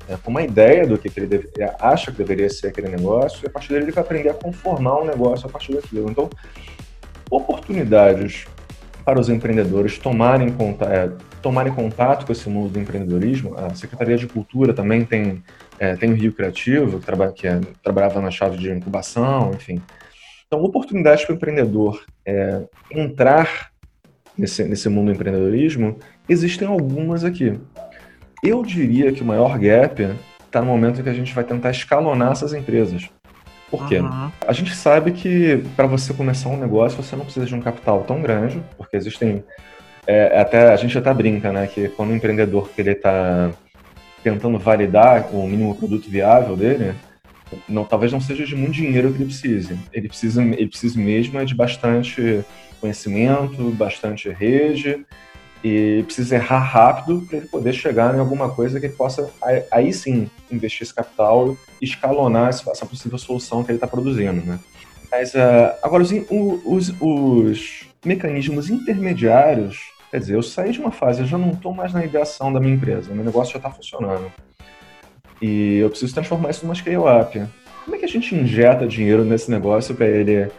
é, 0.08 0.16
com 0.16 0.30
uma 0.30 0.40
ideia 0.40 0.86
do 0.86 0.96
que, 0.96 1.10
que 1.10 1.18
ele 1.18 1.26
deve, 1.26 1.48
acha 1.80 2.12
que 2.12 2.18
deveria 2.18 2.48
ser 2.48 2.68
aquele 2.68 2.88
negócio, 2.88 3.40
e 3.42 3.48
a 3.48 3.50
partir 3.50 3.70
dele 3.70 3.86
ele 3.86 3.90
vai 3.90 4.04
aprender 4.04 4.28
a 4.28 4.34
conformar 4.34 5.00
um 5.00 5.04
negócio 5.04 5.48
a 5.48 5.50
partir 5.50 5.74
daquilo. 5.74 6.08
Então, 6.08 6.30
oportunidades 7.28 8.46
para 9.04 9.18
os 9.18 9.28
empreendedores 9.28 9.98
tomarem, 9.98 10.48
contato, 10.52 10.92
é, 10.92 11.10
tomarem 11.42 11.72
contato 11.72 12.24
com 12.24 12.30
esse 12.30 12.48
mundo 12.48 12.70
do 12.70 12.78
empreendedorismo. 12.78 13.56
A 13.58 13.74
Secretaria 13.74 14.16
de 14.16 14.28
Cultura 14.28 14.72
também 14.72 15.04
tem, 15.04 15.42
é, 15.80 15.96
tem 15.96 16.12
o 16.12 16.14
Rio 16.14 16.32
Criativo, 16.32 17.00
que, 17.00 17.06
trabalha, 17.06 17.32
que 17.32 17.48
é, 17.48 17.60
trabalhava 17.82 18.20
na 18.20 18.30
chave 18.30 18.56
de 18.56 18.70
incubação, 18.70 19.50
enfim. 19.54 19.82
Então, 20.52 20.64
oportunidades 20.64 21.24
para 21.24 21.32
o 21.32 21.36
empreendedor 21.36 22.04
é, 22.26 22.62
entrar 22.90 23.70
nesse, 24.36 24.64
nesse 24.64 24.88
mundo 24.88 25.06
do 25.06 25.12
empreendedorismo, 25.12 25.96
existem 26.28 26.66
algumas 26.66 27.22
aqui. 27.22 27.56
Eu 28.42 28.64
diria 28.64 29.12
que 29.12 29.22
o 29.22 29.24
maior 29.24 29.56
gap 29.60 30.08
está 30.44 30.60
no 30.60 30.66
momento 30.66 30.98
em 30.98 31.04
que 31.04 31.08
a 31.08 31.14
gente 31.14 31.32
vai 31.32 31.44
tentar 31.44 31.70
escalonar 31.70 32.32
essas 32.32 32.52
empresas. 32.52 33.08
Por 33.70 33.86
quê? 33.86 34.00
Uhum. 34.00 34.32
A 34.44 34.52
gente 34.52 34.74
sabe 34.74 35.12
que 35.12 35.62
para 35.76 35.86
você 35.86 36.12
começar 36.12 36.48
um 36.48 36.58
negócio, 36.58 37.00
você 37.00 37.14
não 37.14 37.22
precisa 37.22 37.46
de 37.46 37.54
um 37.54 37.60
capital 37.60 38.02
tão 38.02 38.20
grande, 38.20 38.60
porque 38.76 38.96
existem. 38.96 39.44
É, 40.04 40.40
até 40.40 40.72
A 40.72 40.76
gente 40.76 40.98
até 40.98 41.14
brinca, 41.14 41.52
né? 41.52 41.68
Que 41.68 41.88
quando 41.90 42.10
o 42.10 42.16
empreendedor 42.16 42.70
que 42.70 42.80
ele 42.80 42.90
está 42.90 43.52
tentando 44.24 44.58
validar 44.58 45.32
o 45.32 45.46
mínimo 45.46 45.76
produto 45.76 46.10
viável 46.10 46.56
dele, 46.56 46.92
não, 47.68 47.84
talvez 47.84 48.12
não 48.12 48.20
seja 48.20 48.44
de 48.44 48.54
muito 48.54 48.72
dinheiro 48.72 49.10
que 49.10 49.18
ele 49.18 49.26
precise. 49.26 49.78
Ele 49.92 50.08
precisa, 50.08 50.42
ele 50.42 50.68
precisa 50.68 50.98
mesmo 50.98 51.38
é 51.38 51.44
de 51.44 51.54
bastante 51.54 52.44
conhecimento, 52.80 53.70
bastante 53.70 54.28
rede 54.28 55.04
e 55.62 56.02
precisa 56.04 56.36
errar 56.36 56.60
rápido 56.60 57.22
para 57.28 57.38
ele 57.38 57.46
poder 57.46 57.72
chegar 57.74 58.14
em 58.14 58.18
alguma 58.18 58.50
coisa 58.50 58.80
que 58.80 58.86
ele 58.86 58.94
possa 58.94 59.30
aí 59.70 59.92
sim 59.92 60.30
investir 60.50 60.82
esse 60.82 60.94
capital 60.94 61.56
e 61.80 61.84
escalonar 61.84 62.48
essa 62.48 62.86
possível 62.86 63.18
solução 63.18 63.62
que 63.62 63.70
ele 63.70 63.76
está 63.76 63.86
produzindo, 63.86 64.40
né? 64.44 64.58
Mas 65.10 65.34
uh, 65.34 65.76
agora 65.82 66.02
os, 66.02 66.10
os, 66.64 66.94
os 67.00 67.84
mecanismos 68.04 68.70
intermediários, 68.70 69.76
quer 70.10 70.20
dizer, 70.20 70.34
eu 70.36 70.42
saí 70.42 70.72
de 70.72 70.80
uma 70.80 70.92
fase, 70.92 71.20
eu 71.20 71.26
já 71.26 71.36
não 71.36 71.50
estou 71.50 71.74
mais 71.74 71.92
na 71.92 72.04
ideação 72.04 72.52
da 72.52 72.60
minha 72.60 72.74
empresa, 72.74 73.12
meu 73.12 73.24
negócio 73.24 73.52
já 73.52 73.58
está 73.58 73.70
funcionando. 73.70 74.32
E 75.40 75.78
eu 75.78 75.90
preciso 75.90 76.14
transformar 76.14 76.50
isso 76.50 76.64
numa 76.64 76.74
scale-up. 76.74 77.42
Como 77.84 77.96
é 77.96 77.98
que 77.98 78.04
a 78.04 78.08
gente 78.08 78.34
injeta 78.34 78.86
dinheiro 78.86 79.24
nesse 79.24 79.50
negócio 79.50 79.94
para 79.94 80.06
ele 80.06 80.50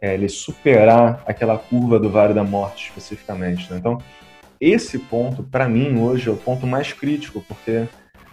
é, 0.00 0.14
ele 0.14 0.28
superar 0.28 1.22
aquela 1.26 1.58
curva 1.58 1.98
do 1.98 2.08
Vale 2.08 2.32
da 2.32 2.42
Morte 2.42 2.88
especificamente. 2.88 3.70
Né? 3.70 3.78
Então, 3.78 3.98
esse 4.60 4.98
ponto, 4.98 5.42
para 5.42 5.68
mim, 5.68 5.98
hoje 6.00 6.28
é 6.28 6.32
o 6.32 6.36
ponto 6.36 6.66
mais 6.66 6.92
crítico, 6.92 7.44
porque 7.46 7.86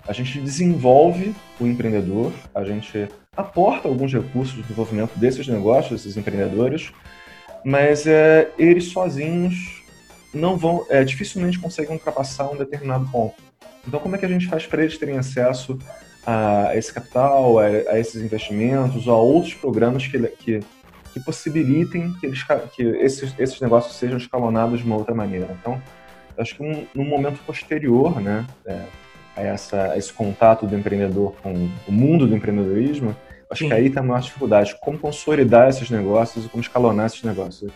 a 0.07 0.13
gente 0.13 0.39
desenvolve 0.39 1.35
o 1.59 1.65
empreendedor, 1.65 2.31
a 2.55 2.63
gente 2.63 3.09
aporta 3.35 3.87
alguns 3.87 4.13
recursos 4.13 4.55
de 4.55 4.61
desenvolvimento 4.61 5.17
desses 5.17 5.47
negócios, 5.47 6.01
desses 6.01 6.17
empreendedores, 6.17 6.91
mas 7.65 8.07
é, 8.07 8.49
eles 8.57 8.85
sozinhos 8.85 9.83
não 10.33 10.57
vão, 10.57 10.85
é, 10.89 11.03
dificilmente 11.03 11.59
conseguem 11.59 11.93
ultrapassar 11.93 12.49
um 12.49 12.55
determinado 12.55 13.07
ponto. 13.11 13.35
Então, 13.87 13.99
como 13.99 14.15
é 14.15 14.19
que 14.19 14.25
a 14.25 14.29
gente 14.29 14.47
faz 14.47 14.65
para 14.65 14.81
eles 14.81 14.97
terem 14.97 15.17
acesso 15.17 15.79
a 16.25 16.75
esse 16.75 16.93
capital, 16.93 17.57
a, 17.57 17.65
a 17.65 17.99
esses 17.99 18.21
investimentos 18.21 19.07
ou 19.07 19.13
a 19.13 19.17
outros 19.17 19.53
programas 19.53 20.05
que, 20.05 20.19
que, 20.19 20.59
que 21.13 21.19
possibilitem 21.21 22.13
que, 22.19 22.25
eles, 22.25 22.43
que 22.75 22.83
esses, 22.83 23.33
esses 23.39 23.61
negócios 23.61 23.95
sejam 23.95 24.17
escalonados 24.17 24.81
de 24.81 24.85
uma 24.85 24.97
outra 24.97 25.15
maneira? 25.15 25.55
Então, 25.61 25.81
acho 26.37 26.55
que 26.55 26.63
um, 26.63 26.85
num 26.93 27.05
momento 27.05 27.39
posterior, 27.45 28.19
né, 28.21 28.45
é, 28.65 28.81
a, 29.37 29.41
essa, 29.41 29.91
a 29.93 29.97
esse 29.97 30.11
contato 30.11 30.67
do 30.67 30.75
empreendedor 30.75 31.33
com 31.41 31.69
o 31.87 31.91
mundo 31.91 32.27
do 32.27 32.35
empreendedorismo, 32.35 33.15
acho 33.49 33.63
Sim. 33.63 33.69
que 33.69 33.73
aí 33.73 33.87
está 33.87 34.01
a 34.01 34.03
maior 34.03 34.21
dificuldade, 34.21 34.75
como 34.81 34.99
consolidar 34.99 35.69
esses 35.69 35.89
negócios 35.89 36.45
e 36.45 36.49
como 36.49 36.61
escalonar 36.61 37.05
esses 37.05 37.23
negócios. 37.23 37.71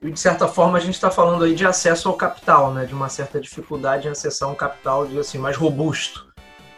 E, 0.00 0.10
de 0.10 0.20
certa 0.20 0.46
forma, 0.46 0.78
a 0.78 0.80
gente 0.80 0.94
está 0.94 1.10
falando 1.10 1.44
aí 1.44 1.54
de 1.54 1.66
acesso 1.66 2.08
ao 2.08 2.14
capital, 2.14 2.72
né? 2.72 2.84
de 2.84 2.94
uma 2.94 3.08
certa 3.08 3.40
dificuldade 3.40 4.06
em 4.06 4.10
acessar 4.10 4.50
um 4.50 4.54
capital 4.54 5.06
de, 5.06 5.18
assim, 5.18 5.38
mais 5.38 5.56
robusto 5.56 6.26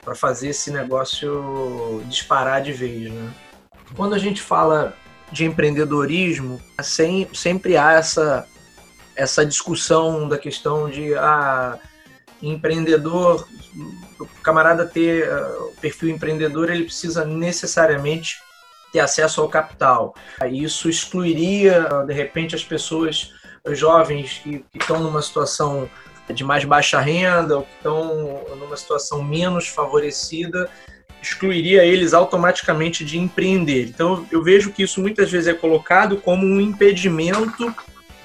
para 0.04 0.14
fazer 0.14 0.48
esse 0.48 0.70
negócio 0.70 2.02
disparar 2.06 2.62
de 2.62 2.72
vez. 2.72 3.12
Né? 3.12 3.30
Quando 3.96 4.14
a 4.14 4.18
gente 4.18 4.40
fala 4.40 4.94
de 5.30 5.44
empreendedorismo, 5.44 6.60
sempre 7.34 7.76
há 7.76 7.92
essa, 7.92 8.46
essa 9.14 9.44
discussão 9.44 10.28
da 10.28 10.38
questão 10.38 10.88
de 10.88 11.14
ah, 11.14 11.78
empreendedor, 12.42 13.46
o 14.18 14.26
camarada 14.42 14.86
ter 14.86 15.28
o 15.60 15.74
perfil 15.80 16.08
empreendedor, 16.08 16.70
ele 16.70 16.84
precisa 16.84 17.24
necessariamente 17.24 18.40
ter 18.92 19.00
acesso 19.00 19.40
ao 19.40 19.48
capital. 19.48 20.14
Isso 20.50 20.88
excluiria, 20.88 21.88
de 22.06 22.12
repente, 22.12 22.54
as 22.54 22.64
pessoas 22.64 23.32
jovens 23.70 24.40
que, 24.42 24.64
que 24.70 24.78
estão 24.78 25.00
numa 25.00 25.22
situação 25.22 25.88
de 26.32 26.44
mais 26.44 26.64
baixa 26.64 27.00
renda 27.00 27.56
ou 27.56 27.62
que 27.62 27.74
estão 27.76 28.44
numa 28.56 28.76
situação 28.76 29.22
menos 29.22 29.68
favorecida, 29.68 30.68
excluiria 31.22 31.84
eles 31.84 32.14
automaticamente 32.14 33.04
de 33.04 33.18
empreender. 33.18 33.88
Então, 33.88 34.26
eu 34.30 34.42
vejo 34.42 34.72
que 34.72 34.82
isso 34.82 35.00
muitas 35.00 35.30
vezes 35.30 35.48
é 35.48 35.54
colocado 35.54 36.16
como 36.18 36.46
um 36.46 36.60
impedimento 36.60 37.74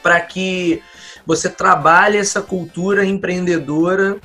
para 0.01 0.20
que 0.20 0.82
você 1.25 1.50
trabalhe 1.50 2.17
essa 2.17 2.41
cultura 2.41 3.05
empreendedora 3.05 4.20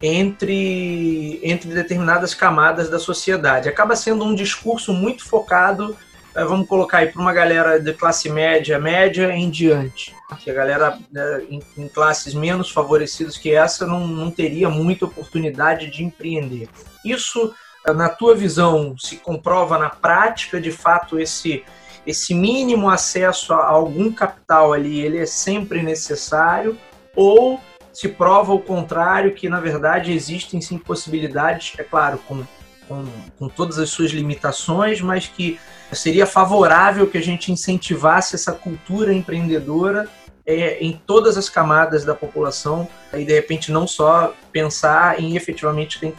entre, 0.00 1.40
entre 1.42 1.72
determinadas 1.72 2.34
camadas 2.34 2.90
da 2.90 2.98
sociedade. 2.98 3.68
Acaba 3.68 3.96
sendo 3.96 4.24
um 4.24 4.34
discurso 4.34 4.92
muito 4.92 5.24
focado, 5.24 5.96
eh, 6.34 6.44
vamos 6.44 6.68
colocar 6.68 6.98
aí, 6.98 7.08
para 7.10 7.20
uma 7.20 7.32
galera 7.32 7.80
de 7.80 7.92
classe 7.94 8.28
média, 8.28 8.78
média 8.78 9.32
em 9.32 9.48
diante. 9.48 10.14
Que 10.40 10.50
a 10.50 10.54
galera 10.54 10.98
né, 11.10 11.42
em, 11.48 11.62
em, 11.78 11.88
classes 11.88 12.34
menos 12.34 12.70
favorecidas 12.70 13.38
que 13.38 13.54
essa 13.54 13.86
não, 13.86 14.06
não 14.06 14.30
teria 14.30 14.68
muita 14.68 15.06
oportunidade 15.06 15.90
de 15.90 16.04
empreender. 16.04 16.68
Isso, 17.04 17.54
eh, 17.86 17.92
na 17.92 18.08
tua 18.08 18.34
visão, 18.34 18.94
se 18.98 19.16
comprova 19.16 19.78
na 19.78 19.88
prática, 19.88 20.60
de 20.60 20.70
fato, 20.70 21.18
esse 21.18 21.64
esse 22.06 22.32
mínimo 22.32 22.88
acesso 22.88 23.52
a 23.52 23.66
algum 23.66 24.12
capital 24.12 24.72
ali, 24.72 25.00
ele 25.00 25.18
é 25.18 25.26
sempre 25.26 25.82
necessário, 25.82 26.78
ou 27.16 27.60
se 27.96 28.08
prova 28.08 28.52
o 28.52 28.58
contrário, 28.58 29.32
que 29.32 29.48
na 29.48 29.58
verdade 29.58 30.12
existem 30.12 30.60
sim 30.60 30.76
possibilidades, 30.76 31.72
é 31.78 31.82
claro, 31.82 32.18
com, 32.28 32.44
com, 32.86 33.06
com 33.38 33.48
todas 33.48 33.78
as 33.78 33.88
suas 33.88 34.10
limitações, 34.10 35.00
mas 35.00 35.26
que 35.26 35.58
seria 35.90 36.26
favorável 36.26 37.06
que 37.06 37.16
a 37.16 37.22
gente 37.22 37.50
incentivasse 37.50 38.34
essa 38.34 38.52
cultura 38.52 39.14
empreendedora 39.14 40.10
é, 40.44 40.78
em 40.78 40.92
todas 41.06 41.38
as 41.38 41.48
camadas 41.48 42.04
da 42.04 42.14
população 42.14 42.86
e 43.14 43.24
de 43.24 43.32
repente 43.32 43.72
não 43.72 43.86
só 43.86 44.34
pensar 44.52 45.18
em 45.18 45.34
efetivamente 45.34 45.98
quem, 45.98 46.12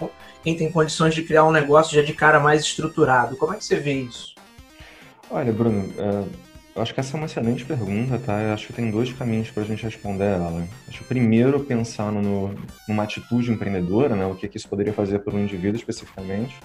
quem 0.43 0.57
tem 0.57 0.71
condições 0.71 1.13
de 1.13 1.21
criar 1.21 1.45
um 1.45 1.51
negócio 1.51 1.95
já 1.95 2.01
de 2.01 2.13
cara 2.13 2.39
mais 2.39 2.63
estruturado. 2.63 3.37
Como 3.37 3.53
é 3.53 3.55
que 3.55 3.63
você 3.63 3.75
vê 3.75 3.93
isso? 3.93 4.33
Olha, 5.29 5.53
Bruno, 5.53 5.93
é, 5.95 6.23
acho 6.81 6.93
que 6.93 6.99
essa 6.99 7.15
é 7.15 7.17
uma 7.17 7.25
excelente 7.25 7.65
pergunta, 7.65 8.19
tá? 8.19 8.41
Eu 8.41 8.53
acho 8.53 8.67
que 8.67 8.73
tem 8.73 8.91
dois 8.91 9.11
caminhos 9.13 9.49
para 9.49 9.63
a 9.63 9.65
gente 9.65 9.83
responder 9.83 10.25
ela. 10.25 10.67
Acho 10.87 10.99
que 10.99 11.03
primeiro 11.05 11.59
pensar 11.59 12.11
no, 12.11 12.53
numa 12.87 13.03
atitude 13.03 13.51
empreendedora, 13.51 14.15
né? 14.15 14.25
O 14.25 14.35
que, 14.35 14.47
que 14.47 14.57
isso 14.57 14.67
poderia 14.67 14.93
fazer 14.93 15.19
para 15.19 15.35
um 15.35 15.39
indivíduo 15.39 15.77
especificamente. 15.77 16.55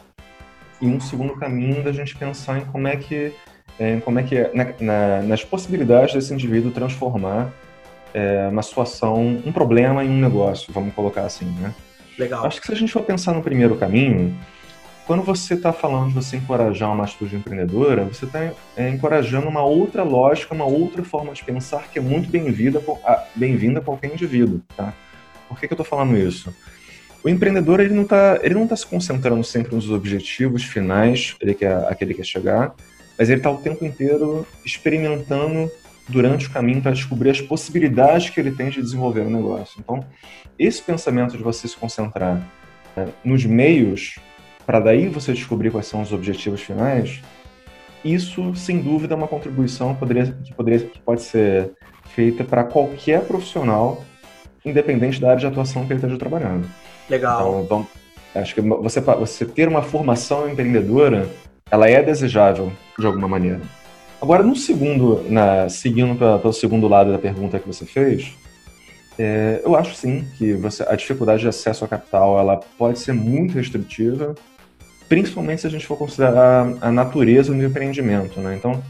E 0.81 0.87
um 0.87 1.01
segundo 1.01 1.35
caminho 1.37 1.83
da 1.83 1.93
gente 1.93 2.17
pensar 2.17 2.59
em 2.59 2.65
como 2.65 2.89
é 2.89 2.97
que, 2.97 3.33
é, 3.79 4.01
como 4.01 4.19
é 4.19 4.23
que 4.23 4.37
é, 4.37 4.51
na, 4.53 4.67
na, 4.81 5.23
nas 5.23 5.45
possibilidades 5.45 6.15
desse 6.15 6.35
indivíduo 6.35 6.73
transformar 6.73 7.53
é, 8.13 8.49
uma 8.49 8.63
situação, 8.63 9.41
um 9.45 9.53
problema 9.53 10.05
em 10.05 10.11
um 10.11 10.21
negócio, 10.21 10.73
vamos 10.73 10.95
colocar 10.95 11.23
assim, 11.23 11.47
né? 11.61 11.75
Legal. 12.19 12.45
Acho 12.45 12.61
que 12.61 12.67
se 12.67 12.73
a 12.73 12.77
gente 12.77 12.93
for 12.93 13.03
pensar 13.03 13.33
no 13.33 13.43
primeiro 13.43 13.77
caminho, 13.77 14.37
quando 15.07 15.23
você 15.23 15.55
está 15.55 15.73
falando 15.73 16.09
de 16.09 16.15
você 16.15 16.37
encorajar 16.37 16.93
uma 16.93 17.05
atitude 17.05 17.37
empreendedora, 17.37 18.05
você 18.05 18.25
está 18.25 18.53
é, 18.77 18.89
encorajando 18.89 19.49
uma 19.49 19.63
outra 19.63 20.03
lógica, 20.03 20.55
uma 20.55 20.65
outra 20.65 21.03
forma 21.03 21.33
de 21.33 21.43
pensar 21.45 21.89
que 21.89 21.99
é 21.99 22.03
muito 22.03 22.31
bem-vinda 22.31 22.83
bem 23.35 23.77
a 23.77 23.81
qualquer 23.81 24.13
indivíduo. 24.13 24.61
Tá? 24.77 24.95
Por 25.49 25.59
que, 25.59 25.67
que 25.67 25.73
eu 25.73 25.77
estou 25.77 25.87
falando 25.87 26.17
isso? 26.17 26.55
O 27.25 27.29
empreendedor 27.29 27.81
ele 27.81 27.95
não 27.95 28.03
está 28.03 28.39
ele 28.43 28.55
não 28.55 28.67
tá 28.67 28.77
se 28.77 28.87
concentrando 28.87 29.45
sempre 29.45 29.75
nos 29.75 29.91
objetivos 29.91 30.65
finais 30.65 31.37
ele 31.41 31.55
quer, 31.55 31.77
a 31.89 31.95
que 31.95 32.15
quer 32.15 32.25
chegar, 32.25 32.75
mas 33.17 33.29
ele 33.29 33.39
está 33.39 33.51
o 33.51 33.59
tempo 33.59 33.85
inteiro 33.85 34.47
experimentando 34.65 35.71
durante 36.09 36.47
o 36.47 36.51
caminho 36.51 36.83
para 36.83 36.93
descobrir 36.93 37.31
as 37.31 37.41
possibilidades 37.41 38.31
que 38.31 38.41
ele 38.41 38.51
tem 38.51 38.71
de 38.71 38.83
desenvolver 38.83 39.21
o 39.21 39.31
negócio. 39.31 39.79
Então, 39.79 40.05
esse 40.59 40.83
pensamento 40.83 41.37
de 41.37 41.43
você 41.43 41.69
se 41.69 41.77
concentrar 41.77 42.41
é, 42.97 43.07
nos 43.25 43.45
meios 43.45 44.17
para 44.67 44.81
daí 44.81 45.09
você 45.09 45.33
descobrir 45.33 45.71
quais 45.71 45.87
são 45.87 46.03
os 46.03 46.13
objetivos 46.13 46.61
finais, 46.61 47.21
isso, 48.05 48.55
sem 48.55 48.81
dúvida, 48.81 49.15
é 49.15 49.17
uma 49.17 49.29
contribuição 49.29 49.95
que, 49.95 50.01
poderia, 50.01 50.27
que, 50.45 50.53
poderia, 50.53 50.81
que 50.81 50.99
pode 51.01 51.23
ser 51.23 51.71
feita 52.15 52.43
para 52.43 52.65
qualquer 52.65 53.23
profissional, 53.25 54.03
independente 54.65 55.21
da 55.21 55.29
área 55.31 55.41
de 55.41 55.47
atuação 55.47 55.87
que 55.87 55.93
ele 55.93 56.01
esteja 56.01 56.19
trabalhando. 56.19 56.67
Legal. 57.09 57.63
Então, 57.65 57.87
acho 58.35 58.55
que 58.55 58.61
você, 58.61 59.01
você 59.01 59.45
ter 59.45 59.69
uma 59.69 59.83
formação 59.83 60.51
empreendedora, 60.51 61.29
ela 61.71 61.89
é 61.89 62.03
desejável, 62.03 62.73
de 62.99 63.07
alguma 63.07 63.29
maneira. 63.29 63.61
Agora, 64.21 64.43
no 64.43 64.55
segundo, 64.55 65.25
na, 65.29 65.69
seguindo 65.69 66.17
pra, 66.17 66.39
pelo 66.39 66.53
segundo 66.53 66.89
lado 66.89 67.13
da 67.13 67.19
pergunta 67.19 67.59
que 67.59 67.67
você 67.67 67.85
fez, 67.85 68.35
é, 69.19 69.61
eu 69.65 69.77
acho 69.77 69.95
sim 69.95 70.25
que 70.39 70.55
você, 70.55 70.83
a 70.85 70.95
dificuldade 70.95 71.43
de 71.43 71.49
acesso 71.49 71.85
ao 71.85 71.89
capital 71.89 72.39
ela 72.39 72.57
pode 72.79 72.99
ser 72.99 73.13
muito 73.13 73.55
restritiva 73.55 74.35
principalmente 75.13 75.61
se 75.61 75.67
a 75.67 75.71
gente 75.71 75.87
for 75.87 75.99
considerar 75.99 76.67
a 76.81 76.91
natureza 76.91 77.53
do 77.53 77.63
empreendimento, 77.63 78.41
né? 78.41 78.57
Então, 78.57 78.83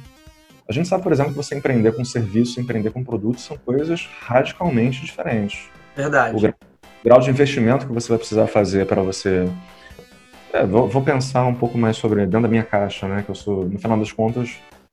a 0.69 0.73
gente 0.73 0.87
sabe, 0.87 1.03
por 1.03 1.11
exemplo, 1.11 1.33
que 1.33 1.37
você 1.37 1.57
empreender 1.57 1.91
com 1.97 2.05
serviço, 2.05 2.61
empreender 2.61 2.93
com 2.93 3.03
produto 3.03 3.41
são 3.41 3.57
coisas 3.57 4.09
radicalmente 4.21 5.05
diferentes. 5.05 5.65
Verdade. 5.97 6.37
O 6.37 6.55
grau 7.05 7.19
de 7.19 7.29
investimento 7.29 7.89
que 7.89 7.93
você 7.93 8.09
vai 8.09 8.19
precisar 8.19 8.47
fazer 8.47 8.87
para 8.87 9.03
você 9.03 9.49
é, 10.53 10.65
vou, 10.65 10.89
vou, 10.89 11.03
pensar 11.03 11.45
um 11.45 11.57
pouco 11.57 11.77
mais 11.77 11.97
sobre 11.97 12.21
dentro 12.21 12.43
da 12.43 12.49
minha 12.49 12.63
caixa, 12.63 13.09
né? 13.09 13.25
Que 13.25 13.31
eu 13.33 13.35
sou, 13.35 13.65
no 13.65 13.81
final 13.81 13.99
das 13.99 14.13
contas, 14.13 14.51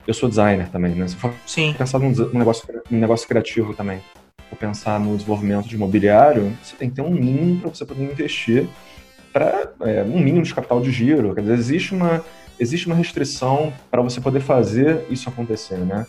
eu 0.07 0.15
sou 0.15 0.27
designer 0.27 0.67
também, 0.69 0.95
né? 0.95 1.07
Se 1.07 1.15
for 1.15 1.31
Sim. 1.45 1.75
pensar 1.77 1.99
num, 1.99 2.09
num, 2.09 2.39
negócio, 2.39 2.67
num 2.89 2.99
negócio 2.99 3.27
criativo 3.27 3.75
também, 3.75 4.01
for 4.49 4.57
pensar 4.57 4.99
no 4.99 5.15
desenvolvimento 5.15 5.67
de 5.67 5.75
imobiliário, 5.75 6.57
você 6.63 6.75
tem 6.75 6.89
que 6.89 6.95
ter 6.95 7.03
um 7.03 7.11
mínimo 7.11 7.61
para 7.61 7.69
você 7.69 7.85
poder 7.85 8.03
investir 8.03 8.67
para 9.31 9.71
é, 9.81 10.03
um 10.03 10.19
mínimo 10.19 10.43
de 10.43 10.53
capital 10.53 10.81
de 10.81 10.91
giro. 10.91 11.33
Quer 11.33 11.41
dizer, 11.41 11.53
existe 11.53 11.93
uma, 11.93 12.23
existe 12.59 12.87
uma 12.87 12.95
restrição 12.95 13.73
para 13.89 14.01
você 14.01 14.19
poder 14.19 14.41
fazer 14.41 15.05
isso 15.09 15.29
acontecer, 15.29 15.77
né? 15.77 16.05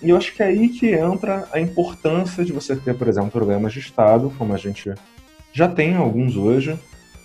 E 0.00 0.10
eu 0.10 0.16
acho 0.16 0.32
que 0.34 0.42
é 0.42 0.46
aí 0.46 0.68
que 0.68 0.92
entra 0.92 1.48
a 1.52 1.60
importância 1.60 2.44
de 2.44 2.52
você 2.52 2.76
ter, 2.76 2.94
por 2.94 3.08
exemplo, 3.08 3.30
programas 3.30 3.72
de 3.72 3.80
Estado, 3.80 4.32
como 4.38 4.54
a 4.54 4.56
gente 4.56 4.94
já 5.52 5.68
tem 5.68 5.96
alguns 5.96 6.36
hoje, 6.36 6.78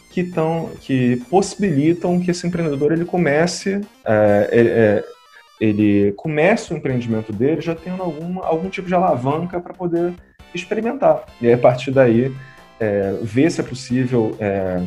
que, 0.09 0.23
tão, 0.23 0.69
que 0.81 1.17
possibilitam 1.29 2.19
que 2.19 2.31
esse 2.31 2.47
empreendedor 2.47 2.91
ele 2.91 3.05
comece, 3.05 3.81
é, 4.05 4.49
é, 4.51 5.03
ele 5.59 6.13
comece 6.13 6.73
o 6.73 6.77
empreendimento 6.77 7.31
dele 7.31 7.61
já 7.61 7.75
tendo 7.75 8.01
algum, 8.01 8.39
algum 8.43 8.69
tipo 8.69 8.87
de 8.87 8.95
alavanca 8.95 9.59
para 9.59 9.73
poder 9.73 10.13
experimentar. 10.53 11.25
E 11.41 11.47
aí, 11.47 11.53
a 11.53 11.57
partir 11.57 11.91
daí, 11.91 12.35
é, 12.79 13.15
ver 13.21 13.51
se 13.51 13.61
é 13.61 13.63
possível 13.63 14.35
é, 14.39 14.81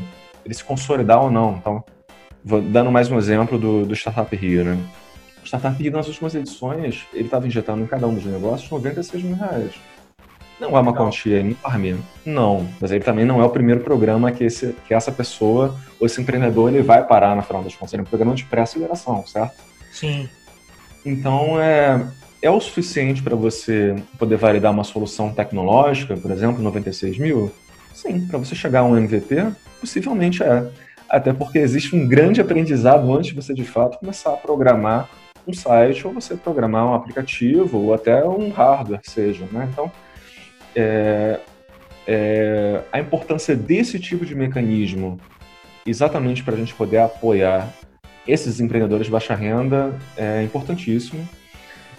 ele 0.47 0.55
se 0.55 0.65
consolidar 0.65 1.23
ou 1.23 1.31
não. 1.31 1.57
Então, 1.57 1.85
vou 2.45 2.62
dando 2.62 2.91
mais 2.91 3.11
um 3.11 3.19
exemplo 3.19 3.59
do, 3.59 3.85
do 3.85 3.95
Startup 3.95 4.35
Rio, 4.35 4.65
né? 4.65 4.79
O 5.43 5.47
Startup 5.47 5.76
Rio, 5.81 5.93
nas 5.93 6.07
últimas 6.07 6.35
edições, 6.35 7.05
ele 7.12 7.25
estava 7.25 7.47
injetando 7.47 7.83
em 7.83 7.87
cada 7.87 8.07
um 8.07 8.15
dos 8.15 8.25
negócios 8.25 8.71
96 8.71 9.25
mil 9.25 9.37
reais. 9.37 9.73
Não 10.59 10.69
é 10.69 10.81
uma 10.81 10.91
Legal. 10.91 11.07
quantia 11.07 11.41
enorme? 11.41 11.99
Não. 12.25 12.67
Mas 12.81 12.91
ele 12.91 13.05
também 13.05 13.26
não 13.26 13.43
é 13.43 13.45
o 13.45 13.50
primeiro 13.50 13.81
programa 13.81 14.33
que, 14.33 14.45
esse, 14.45 14.75
que 14.87 14.95
essa 14.95 15.12
pessoa 15.12 15.76
ou 16.00 16.07
esse 16.07 16.21
empreendedor 16.21 16.73
ele 16.73 16.83
vai 16.83 17.05
parar 17.05 17.37
na 17.37 17.43
final 17.43 17.62
das 17.62 17.75
contas. 17.75 17.93
Ele 17.93 18.00
é 18.00 18.05
um 18.05 18.09
programa 18.09 18.35
de 18.35 18.45
pré-aceleração, 18.45 19.26
certo? 19.26 19.57
Sim. 19.93 20.29
Então, 21.05 21.61
é, 21.61 22.07
é 22.41 22.50
o 22.50 22.61
suficiente 22.61 23.23
para 23.23 23.37
você 23.37 23.97
poder 24.19 24.37
validar 24.37 24.73
uma 24.73 24.85
solução 24.85 25.31
tecnológica, 25.31 26.17
por 26.17 26.31
exemplo, 26.31 26.62
96 26.62 27.19
mil? 27.19 27.53
Sim. 27.93 28.26
Para 28.26 28.38
você 28.38 28.55
chegar 28.55 28.81
a 28.81 28.85
um 28.85 28.97
MVP, 28.97 29.53
possivelmente 29.80 30.42
é. 30.42 30.68
Até 31.09 31.33
porque 31.33 31.59
existe 31.59 31.95
um 31.95 32.06
grande 32.06 32.40
aprendizado 32.40 33.12
antes 33.14 33.30
de 33.30 33.35
você, 33.35 33.54
de 33.54 33.64
fato, 33.64 33.99
começar 33.99 34.33
a 34.33 34.37
programar 34.37 35.09
um 35.47 35.52
site 35.52 36.06
ou 36.06 36.12
você 36.12 36.35
programar 36.35 36.87
um 36.87 36.95
aplicativo 36.95 37.78
ou 37.78 37.95
até 37.95 38.25
um 38.25 38.50
hardware, 38.50 39.00
seja. 39.04 39.47
Né? 39.52 39.68
Então, 39.71 39.90
é, 40.75 41.38
é, 42.06 42.83
a 42.92 42.99
importância 42.99 43.54
desse 43.54 43.99
tipo 43.99 44.26
de 44.26 44.35
mecanismo, 44.35 45.18
exatamente 45.87 46.42
para 46.42 46.54
a 46.54 46.59
gente 46.59 46.75
poder 46.75 46.99
apoiar 46.99 47.73
esses 48.26 48.59
empreendedores 48.59 49.06
de 49.06 49.12
baixa 49.12 49.35
renda, 49.35 49.95
é 50.16 50.42
importantíssimo. 50.42 51.26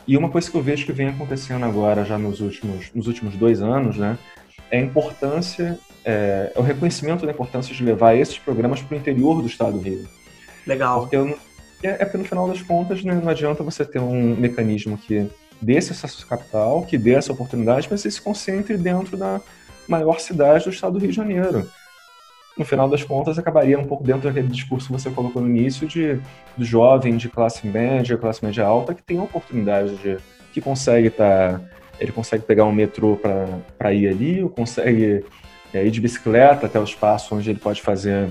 E 0.06 0.18
uma 0.18 0.30
coisa 0.30 0.50
que 0.50 0.56
eu 0.56 0.62
vejo 0.62 0.86
que 0.86 0.92
vem 0.92 1.08
acontecendo 1.08 1.66
agora, 1.66 2.06
já 2.06 2.18
nos 2.18 2.42
últimos, 2.42 2.92
nos 2.94 3.08
últimos 3.08 3.36
dois 3.36 3.62
anos, 3.62 3.98
né, 3.98 4.18
é 4.70 4.80
a 4.80 4.82
importância, 4.82 5.80
é, 6.08 6.54
é 6.56 6.60
o 6.60 6.62
reconhecimento 6.62 7.26
da 7.26 7.34
importância 7.34 7.76
de 7.76 7.84
levar 7.84 8.16
esses 8.16 8.40
programas 8.40 8.82
para 8.82 8.96
o 8.96 8.98
interior 8.98 9.42
do 9.42 9.48
estado 9.48 9.74
do 9.74 9.80
Rio. 9.80 10.08
Legal. 10.66 11.02
Porque 11.02 11.18
eu, 11.18 11.38
é, 11.84 11.90
é 11.90 12.06
porque 12.06 12.18
no 12.18 12.24
final 12.24 12.48
das 12.48 12.62
contas 12.62 13.04
né, 13.04 13.14
não 13.14 13.30
adianta 13.30 13.62
você 13.62 13.84
ter 13.84 14.00
um 14.00 14.34
mecanismo 14.38 14.98
que 14.98 15.30
dê 15.62 15.74
esse 15.74 15.92
acesso 15.92 16.26
capital, 16.26 16.84
que 16.84 16.98
dê 16.98 17.14
essa 17.14 17.34
oportunidade, 17.34 17.90
mas 17.92 18.06
ele 18.06 18.14
se 18.14 18.22
concentre 18.22 18.78
dentro 18.78 19.18
da 19.18 19.42
maior 19.86 20.20
cidade 20.20 20.64
do 20.64 20.70
estado 20.70 20.94
do 20.94 21.00
Rio 21.00 21.10
de 21.10 21.16
Janeiro. 21.16 21.70
No 22.58 22.64
final 22.64 22.90
das 22.90 23.04
contas, 23.04 23.38
acabaria 23.38 23.78
um 23.78 23.86
pouco 23.86 24.04
dentro 24.04 24.30
daquele 24.30 24.48
discurso 24.48 24.88
que 24.88 24.94
você 24.94 25.10
colocou 25.10 25.42
no 25.42 25.50
início 25.50 25.86
de 25.88 26.20
do 26.56 26.64
jovem 26.64 27.18
de 27.18 27.28
classe 27.28 27.68
média, 27.68 28.18
classe 28.18 28.44
média 28.44 28.66
alta, 28.66 28.96
que 28.96 29.04
tem 29.04 29.20
a 29.20 29.24
oportunidade 29.24 29.96
de 29.98 30.18
que 30.54 30.62
consegue 30.62 31.08
estar, 31.08 31.60
tá, 31.60 31.62
ele 32.00 32.12
consegue 32.12 32.44
pegar 32.44 32.64
um 32.66 32.72
metrô 32.72 33.20
para 33.78 33.94
ir 33.94 34.08
ali, 34.08 34.42
ou 34.42 34.50
consegue 34.50 35.24
é, 35.74 35.86
ir 35.86 35.92
de 35.92 36.02
bicicleta 36.02 36.66
até 36.66 36.80
o 36.80 36.84
espaço 36.84 37.36
onde 37.36 37.50
ele 37.50 37.60
pode 37.60 37.82
fazer 37.82 38.30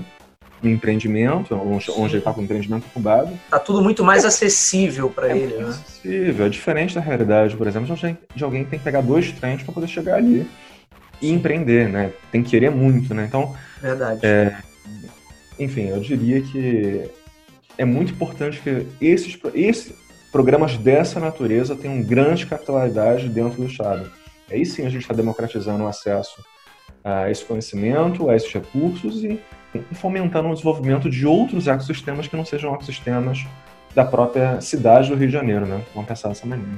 um 0.63 0.69
empreendimento, 0.69 1.55
onde, 1.55 1.91
onde 1.91 2.13
ele 2.13 2.17
está 2.17 2.33
com 2.33 2.41
o 2.41 2.43
empreendimento 2.43 2.85
incubado. 2.87 3.31
Está 3.45 3.59
tudo 3.59 3.81
muito 3.81 4.03
mais 4.03 4.25
acessível 4.25 5.09
para 5.09 5.29
é 5.29 5.37
ele, 5.37 5.57
né? 5.57 5.69
Acessível, 5.69 6.45
é 6.45 6.49
diferente 6.49 6.95
da 6.95 7.01
realidade, 7.01 7.55
por 7.55 7.67
exemplo, 7.67 7.95
de, 7.95 8.17
de 8.35 8.43
alguém 8.43 8.63
que 8.63 8.71
tem 8.71 8.79
que 8.79 8.85
pegar 8.85 9.01
dois 9.01 9.31
trens 9.31 9.61
para 9.61 9.73
poder 9.73 9.87
chegar 9.87 10.15
ali 10.15 10.49
e 11.21 11.31
empreender, 11.31 11.89
né? 11.89 12.11
Tem 12.31 12.41
que 12.41 12.49
querer 12.49 12.71
muito, 12.71 13.13
né? 13.13 13.25
Então, 13.27 13.55
verdade. 13.81 14.19
É, 14.23 14.57
enfim, 15.59 15.87
eu 15.87 15.99
diria 15.99 16.41
que 16.41 17.09
é 17.77 17.85
muito 17.85 18.13
importante 18.13 18.59
que 18.61 18.87
esses, 18.99 19.37
esses 19.53 19.93
programas 20.31 20.77
dessa 20.77 21.19
natureza 21.19 21.75
tenham 21.75 22.01
grande 22.01 22.45
capitalidade 22.45 23.29
dentro 23.29 23.61
do 23.61 23.67
Estado. 23.67 24.11
Aí 24.49 24.65
sim 24.65 24.85
a 24.85 24.89
gente 24.89 25.01
está 25.01 25.13
democratizando 25.13 25.83
o 25.83 25.87
acesso 25.87 26.43
a 27.03 27.29
esse 27.29 27.43
conhecimento, 27.45 28.29
a 28.29 28.35
esses 28.35 28.51
recursos 28.51 29.23
e 29.23 29.39
fomentando 29.93 30.49
o 30.49 30.53
desenvolvimento 30.53 31.09
de 31.09 31.25
outros 31.25 31.67
ecossistemas 31.67 32.27
que 32.27 32.35
não 32.35 32.45
sejam 32.45 32.73
ecossistemas 32.73 33.45
da 33.93 34.05
própria 34.05 34.61
cidade 34.61 35.09
do 35.09 35.15
Rio 35.15 35.27
de 35.27 35.33
Janeiro, 35.33 35.65
né? 35.65 35.81
Vamos 35.93 36.07
pensar 36.07 36.29
dessa 36.29 36.45
maneira. 36.45 36.71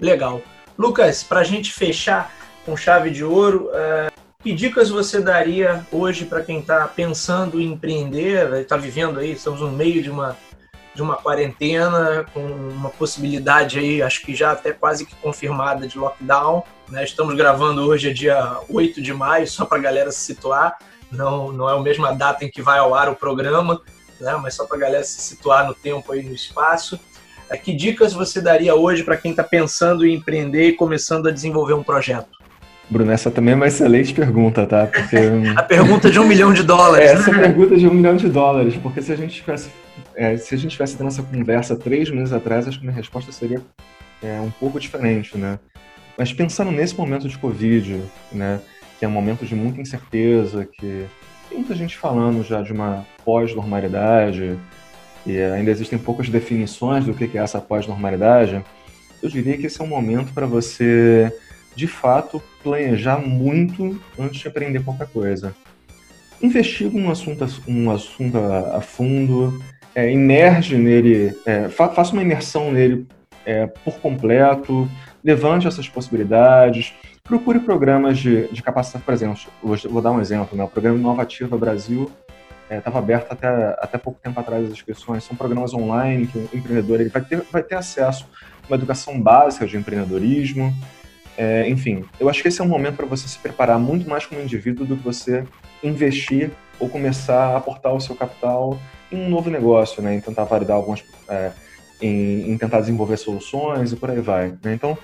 Legal. 0.00 0.42
Lucas, 0.76 1.22
para 1.22 1.40
a 1.40 1.44
gente 1.44 1.72
fechar 1.72 2.32
com 2.66 2.76
chave 2.76 3.10
de 3.10 3.22
ouro, 3.22 3.70
é, 3.72 4.10
que 4.42 4.52
dicas 4.52 4.90
você 4.90 5.20
daria 5.20 5.86
hoje 5.92 6.24
para 6.24 6.42
quem 6.42 6.58
está 6.58 6.86
pensando 6.88 7.60
em 7.60 7.72
empreender, 7.72 8.52
está 8.54 8.76
vivendo 8.76 9.20
aí, 9.20 9.32
estamos 9.32 9.60
no 9.60 9.70
meio 9.70 10.02
de 10.02 10.10
uma, 10.10 10.36
de 10.94 11.02
uma 11.02 11.16
quarentena, 11.16 12.24
com 12.32 12.40
uma 12.40 12.90
possibilidade 12.90 13.78
aí, 13.78 14.00
acho 14.00 14.22
que 14.22 14.34
já 14.34 14.52
até 14.52 14.72
quase 14.72 15.04
que 15.04 15.14
confirmada 15.16 15.86
de 15.88 15.98
lockdown. 15.98 16.62
Né? 16.88 17.02
Estamos 17.02 17.34
gravando 17.34 17.82
hoje, 17.82 18.10
é 18.10 18.12
dia 18.12 18.58
8 18.68 19.02
de 19.02 19.12
maio, 19.12 19.46
só 19.46 19.64
para 19.64 19.78
a 19.78 19.82
galera 19.82 20.12
se 20.12 20.20
situar 20.20 20.76
não, 21.14 21.52
não 21.52 21.68
é 21.68 21.76
a 21.76 21.80
mesma 21.80 22.12
data 22.12 22.44
em 22.44 22.50
que 22.50 22.60
vai 22.60 22.78
ao 22.78 22.94
ar 22.94 23.08
o 23.08 23.14
programa, 23.14 23.80
né? 24.20 24.36
mas 24.42 24.54
só 24.54 24.66
para 24.66 24.76
a 24.76 24.80
galera 24.80 25.04
se 25.04 25.20
situar 25.20 25.66
no 25.66 25.74
tempo 25.74 26.14
e 26.14 26.22
no 26.22 26.34
espaço. 26.34 26.98
É, 27.50 27.56
que 27.56 27.74
dicas 27.74 28.12
você 28.12 28.40
daria 28.40 28.74
hoje 28.74 29.02
para 29.02 29.16
quem 29.16 29.30
está 29.30 29.44
pensando 29.44 30.06
em 30.06 30.14
empreender 30.14 30.68
e 30.68 30.72
começando 30.72 31.28
a 31.28 31.30
desenvolver 31.30 31.74
um 31.74 31.82
projeto? 31.82 32.30
Bruno, 32.88 33.12
essa 33.12 33.30
também 33.30 33.52
é 33.52 33.56
uma 33.56 33.66
excelente 33.66 34.12
pergunta, 34.12 34.66
tá? 34.66 34.86
Porque... 34.86 35.16
a 35.56 35.62
pergunta 35.62 36.10
de 36.10 36.18
um 36.18 36.26
milhão 36.26 36.52
de 36.52 36.62
dólares. 36.62 37.10
Essa 37.10 37.30
né? 37.30 37.38
pergunta 37.38 37.76
de 37.76 37.86
um 37.86 37.94
milhão 37.94 38.16
de 38.16 38.28
dólares, 38.28 38.74
porque 38.82 39.00
se 39.00 39.12
a 39.12 39.16
gente 39.16 39.36
tivesse, 39.36 39.70
é, 40.16 40.36
se 40.36 40.54
a 40.54 40.58
gente 40.58 40.72
tivesse 40.72 40.96
tendo 40.96 41.08
essa 41.08 41.22
conversa 41.22 41.76
três 41.76 42.10
meses 42.10 42.32
atrás, 42.32 42.66
acho 42.66 42.78
que 42.78 42.84
minha 42.84 42.96
resposta 42.96 43.32
seria 43.32 43.60
é, 44.22 44.40
um 44.40 44.50
pouco 44.50 44.80
diferente, 44.80 45.36
né? 45.36 45.58
Mas 46.16 46.32
pensando 46.32 46.70
nesse 46.70 46.96
momento 46.96 47.28
de 47.28 47.36
Covid, 47.36 48.00
né? 48.32 48.60
que 48.98 49.04
é 49.04 49.08
um 49.08 49.12
momento 49.12 49.44
de 49.44 49.54
muita 49.54 49.80
incerteza, 49.80 50.64
que 50.64 51.06
tem 51.48 51.58
muita 51.58 51.74
gente 51.74 51.96
falando 51.96 52.42
já 52.42 52.62
de 52.62 52.72
uma 52.72 53.04
pós-normalidade, 53.24 54.58
e 55.26 55.38
ainda 55.38 55.70
existem 55.70 55.98
poucas 55.98 56.28
definições 56.28 57.04
do 57.04 57.14
que 57.14 57.36
é 57.36 57.40
essa 57.40 57.60
pós-normalidade, 57.60 58.62
eu 59.22 59.28
diria 59.28 59.56
que 59.56 59.66
esse 59.66 59.80
é 59.80 59.84
um 59.84 59.88
momento 59.88 60.32
para 60.32 60.46
você, 60.46 61.32
de 61.74 61.86
fato, 61.86 62.42
planejar 62.62 63.18
muito 63.18 64.00
antes 64.18 64.40
de 64.40 64.48
aprender 64.48 64.84
qualquer 64.84 65.08
coisa. 65.08 65.54
Investiga 66.42 66.96
um 66.96 67.10
assunto, 67.10 67.46
um 67.66 67.90
assunto 67.90 68.36
a, 68.36 68.76
a 68.76 68.80
fundo, 68.80 69.62
é, 69.94 70.12
nele, 70.14 71.36
é, 71.46 71.68
fa 71.68 71.88
faça 71.88 72.12
uma 72.12 72.22
imersão 72.22 72.72
nele 72.72 73.06
é, 73.46 73.66
por 73.66 73.98
completo, 74.00 74.88
levante 75.22 75.66
essas 75.66 75.88
possibilidades, 75.88 76.94
procure 77.22 77.60
programas 77.60 78.18
de, 78.18 78.48
de 78.48 78.62
capacitação, 78.62 79.00
por 79.00 79.14
exemplo, 79.14 79.38
vou, 79.62 79.76
vou, 79.90 80.02
dar 80.02 80.12
um 80.12 80.20
exemplo, 80.20 80.56
né? 80.56 80.64
o 80.64 80.68
programa 80.68 80.98
Inovativa 80.98 81.56
Brasil 81.56 82.10
estava 82.70 82.98
é, 82.98 83.02
aberto 83.02 83.32
até, 83.32 83.76
até 83.78 83.98
pouco 83.98 84.18
tempo 84.22 84.38
atrás 84.40 84.64
as 84.64 84.72
inscrições, 84.72 85.22
são 85.22 85.36
programas 85.36 85.72
online 85.74 86.26
que 86.26 86.38
o 86.38 86.48
empreendedor 86.52 87.00
ele 87.00 87.10
vai, 87.10 87.22
ter, 87.22 87.42
vai 87.52 87.62
ter 87.62 87.74
acesso 87.74 88.26
a 88.62 88.66
uma 88.66 88.76
educação 88.76 89.20
básica 89.20 89.66
de 89.66 89.76
empreendedorismo, 89.76 90.74
é, 91.36 91.68
enfim, 91.68 92.04
eu 92.20 92.28
acho 92.28 92.42
que 92.42 92.48
esse 92.48 92.60
é 92.60 92.64
um 92.64 92.68
momento 92.68 92.96
para 92.96 93.06
você 93.06 93.26
se 93.26 93.38
preparar 93.38 93.78
muito 93.78 94.08
mais 94.08 94.24
como 94.24 94.40
indivíduo 94.40 94.86
do 94.86 94.96
que 94.96 95.02
você 95.02 95.44
investir 95.82 96.50
ou 96.78 96.88
começar 96.88 97.54
a 97.54 97.56
aportar 97.56 97.92
o 97.92 98.00
seu 98.00 98.14
capital 98.14 98.78
um 99.14 99.28
novo 99.28 99.50
negócio, 99.50 100.02
né? 100.02 100.14
em 100.14 100.20
tentar 100.20 100.44
validar 100.44 100.76
algumas... 100.76 101.02
É, 101.28 101.52
em, 102.02 102.50
em, 102.50 102.58
tentar 102.58 102.80
desenvolver 102.80 103.16
soluções 103.16 103.92
e 103.92 103.96
por 103.96 104.10
aí 104.10 104.20
vai. 104.20 104.48
Né? 104.62 104.74
Então, 104.74 104.98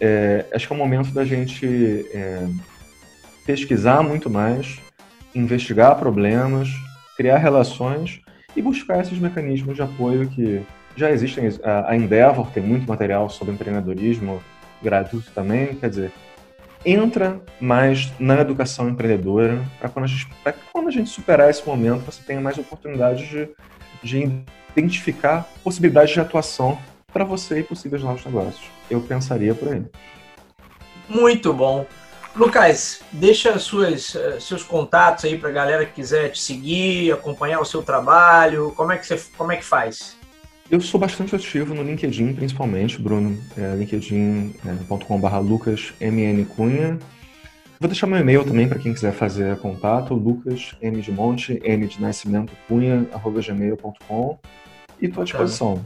é, 0.00 0.44
acho 0.52 0.66
que 0.66 0.72
é 0.72 0.76
o 0.76 0.78
momento 0.78 1.10
da 1.12 1.24
gente 1.24 2.06
é, 2.12 2.46
pesquisar 3.46 4.02
muito 4.02 4.28
mais, 4.28 4.78
investigar 5.34 5.96
problemas, 5.96 6.68
criar 7.16 7.38
relações 7.38 8.20
e 8.54 8.62
buscar 8.62 9.00
esses 9.00 9.18
mecanismos 9.18 9.76
de 9.76 9.82
apoio 9.82 10.28
que 10.28 10.62
já 10.96 11.10
existem. 11.10 11.48
A 11.62 11.96
Endeavor 11.96 12.50
tem 12.50 12.62
muito 12.62 12.86
material 12.86 13.30
sobre 13.30 13.54
empreendedorismo 13.54 14.42
gratuito 14.82 15.30
também, 15.32 15.74
quer 15.74 15.90
dizer, 15.90 16.12
entra 16.84 17.40
mais 17.60 18.12
na 18.18 18.40
educação 18.40 18.88
empreendedora 18.88 19.64
para 19.78 19.88
quando, 19.88 20.04
a 20.04 20.08
gente, 20.08 20.28
quando 20.72 20.88
a 20.88 20.90
gente 20.90 21.10
superar 21.10 21.50
esse 21.50 21.66
momento 21.66 22.04
você 22.04 22.22
tenha 22.22 22.40
mais 22.40 22.58
oportunidades 22.58 23.28
de, 23.28 23.48
de 24.02 24.42
identificar 24.76 25.48
possibilidades 25.62 26.12
de 26.12 26.20
atuação 26.20 26.78
para 27.12 27.24
você 27.24 27.60
e 27.60 27.62
possíveis 27.62 28.02
novos 28.02 28.24
negócios. 28.24 28.70
Eu 28.90 29.00
pensaria 29.00 29.54
por 29.54 29.72
aí. 29.72 29.82
Muito 31.08 31.52
bom. 31.52 31.86
Lucas, 32.36 33.00
deixa 33.10 33.58
suas, 33.58 34.14
eh, 34.14 34.38
seus 34.38 34.62
contatos 34.62 35.24
aí 35.24 35.36
para 35.36 35.48
a 35.48 35.52
galera 35.52 35.86
que 35.86 35.94
quiser 35.94 36.30
te 36.30 36.40
seguir, 36.40 37.10
acompanhar 37.12 37.60
o 37.60 37.64
seu 37.64 37.82
trabalho. 37.82 38.72
Como 38.76 38.92
é 38.92 38.98
que, 38.98 39.06
você, 39.06 39.20
como 39.36 39.50
é 39.50 39.56
que 39.56 39.64
faz? 39.64 40.17
Eu 40.70 40.82
sou 40.82 41.00
bastante 41.00 41.34
ativo 41.34 41.74
no 41.74 41.82
LinkedIn, 41.82 42.34
principalmente, 42.34 43.00
Bruno. 43.00 43.38
É, 43.56 43.74
linkedin.com.br 43.74 45.26
é, 45.26 45.38
lucasmncunha. 45.38 46.98
Vou 47.80 47.88
deixar 47.88 48.06
meu 48.06 48.18
e-mail 48.18 48.44
também 48.44 48.68
para 48.68 48.78
quem 48.78 48.92
quiser 48.92 49.12
fazer 49.12 49.56
contato, 49.60 50.12
lucas, 50.12 50.74
n 50.82 51.00
de 51.00 51.10
monte, 51.10 51.58
n 51.64 51.86
de 51.86 51.98
nascimento, 52.02 52.52
cunha, 52.66 53.06
arroba 53.14 53.40
gmail.com. 53.40 54.38
E 55.00 55.06
estou 55.06 55.22
à 55.22 55.24
disposição. 55.24 55.82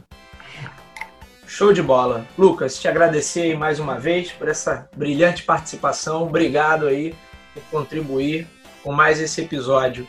Show 1.46 1.72
de 1.72 1.82
bola. 1.82 2.26
Lucas, 2.36 2.80
te 2.80 2.88
agradecer 2.88 3.56
mais 3.56 3.78
uma 3.78 4.00
vez 4.00 4.32
por 4.32 4.48
essa 4.48 4.88
brilhante 4.96 5.44
participação. 5.44 6.24
Obrigado 6.24 6.88
aí 6.88 7.14
por 7.54 7.62
contribuir 7.70 8.48
com 8.82 8.90
mais 8.90 9.20
esse 9.20 9.42
episódio. 9.42 10.08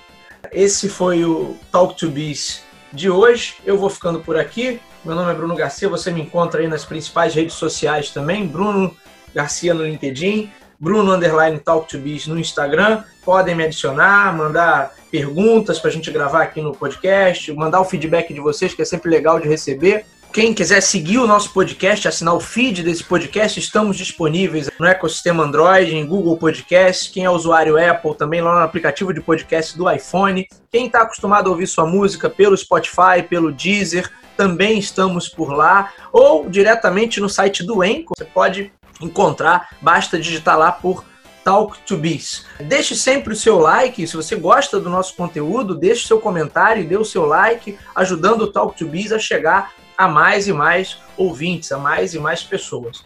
Esse 0.52 0.90
foi 0.90 1.24
o 1.26 1.56
Talk 1.72 1.96
to 1.96 2.10
Biz 2.10 2.73
de 2.94 3.10
hoje. 3.10 3.56
Eu 3.66 3.78
vou 3.78 3.90
ficando 3.90 4.20
por 4.20 4.38
aqui. 4.38 4.80
Meu 5.04 5.16
nome 5.16 5.32
é 5.32 5.36
Bruno 5.36 5.56
Garcia, 5.56 5.90
você 5.90 6.12
me 6.12 6.22
encontra 6.22 6.62
aí 6.62 6.68
nas 6.68 6.86
principais 6.86 7.34
redes 7.34 7.56
sociais 7.56 8.12
também, 8.12 8.48
Bruno 8.48 8.96
Garcia 9.36 9.74
no 9.74 9.84
LinkedIn, 9.84 10.50
Bruno 10.80 11.12
Underline 11.12 11.60
Talk 11.60 11.90
to 11.90 11.98
Biz 11.98 12.28
no 12.28 12.40
Instagram. 12.40 13.04
Podem 13.26 13.54
me 13.54 13.66
adicionar, 13.66 14.34
mandar 14.34 14.94
perguntas 15.12 15.80
para 15.80 15.90
a 15.90 15.94
gente 15.94 16.10
gravar 16.10 16.44
aqui 16.44 16.62
no 16.62 16.74
podcast, 16.74 17.52
mandar 17.52 17.82
o 17.82 17.86
feedback 17.86 18.34
de 18.34 18.40
vocês, 18.40 18.74
que 18.74 18.82
é 18.82 18.86
sempre 18.86 19.10
legal 19.10 19.40
de 19.40 19.48
receber. 19.48 20.06
Quem 20.34 20.52
quiser 20.52 20.82
seguir 20.82 21.20
o 21.20 21.28
nosso 21.28 21.54
podcast, 21.54 22.08
assinar 22.08 22.34
o 22.34 22.40
feed 22.40 22.82
desse 22.82 23.04
podcast, 23.04 23.60
estamos 23.60 23.96
disponíveis 23.96 24.68
no 24.80 24.88
ecossistema 24.88 25.44
Android, 25.44 25.96
em 25.96 26.08
Google 26.08 26.36
Podcast. 26.38 27.12
Quem 27.12 27.24
é 27.24 27.30
usuário 27.30 27.78
Apple, 27.78 28.16
também 28.16 28.42
lá 28.42 28.52
no 28.56 28.66
aplicativo 28.66 29.14
de 29.14 29.22
podcast 29.22 29.78
do 29.78 29.88
iPhone. 29.92 30.48
Quem 30.72 30.88
está 30.88 31.04
acostumado 31.04 31.46
a 31.46 31.52
ouvir 31.52 31.68
sua 31.68 31.86
música 31.86 32.32
pelo 32.32 32.58
Spotify, 32.58 33.22
pelo 33.30 33.52
Deezer, 33.52 34.12
também 34.36 34.80
estamos 34.80 35.30
por 35.30 35.54
lá. 35.54 35.94
Ou 36.12 36.50
diretamente 36.50 37.22
no 37.22 37.30
site 37.30 37.64
do 37.64 37.84
Enco, 37.84 38.16
você 38.18 38.26
pode 38.26 38.74
encontrar, 39.00 39.70
basta 39.84 40.18
digitar 40.18 40.58
lá 40.58 40.72
por 40.72 41.06
Talk 41.44 41.78
to 41.86 41.96
Biz. 41.96 42.48
Deixe 42.60 42.96
sempre 42.96 43.34
o 43.34 43.38
seu 43.38 43.60
like, 43.60 44.08
se 44.08 44.16
você 44.16 44.36
gosta 44.36 44.80
do 44.80 44.90
nosso 44.90 45.16
conteúdo, 45.16 45.76
deixe 45.76 46.08
seu 46.08 46.20
comentário 46.20 46.82
e 46.82 46.88
dê 46.88 46.98
o 46.98 47.06
seu 47.06 47.24
like, 47.24 47.78
ajudando 47.94 48.42
o 48.42 48.52
Talk 48.52 48.76
to 48.76 48.88
Biz 48.88 49.12
a 49.12 49.20
chegar 49.20 49.83
a 49.98 50.08
mais 50.08 50.48
e 50.48 50.54
mais 50.54 50.98
ouvintes, 51.18 51.72
a 51.72 51.78
mais 51.78 52.14
e 52.14 52.20
mais 52.20 52.44
pessoas. 52.44 53.04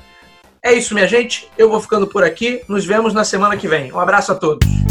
É 0.63 0.73
isso, 0.73 0.93
minha 0.93 1.08
gente. 1.08 1.47
Eu 1.58 1.69
vou 1.69 1.80
ficando 1.80 2.08
por 2.08 2.23
aqui. 2.23 2.62
Nos 2.67 2.86
vemos 2.86 3.13
na 3.13 3.23
semana 3.23 3.56
que 3.56 3.67
vem. 3.67 3.91
Um 3.91 4.00
abraço 4.00 4.32
a 4.32 4.36
todos. 4.36 4.87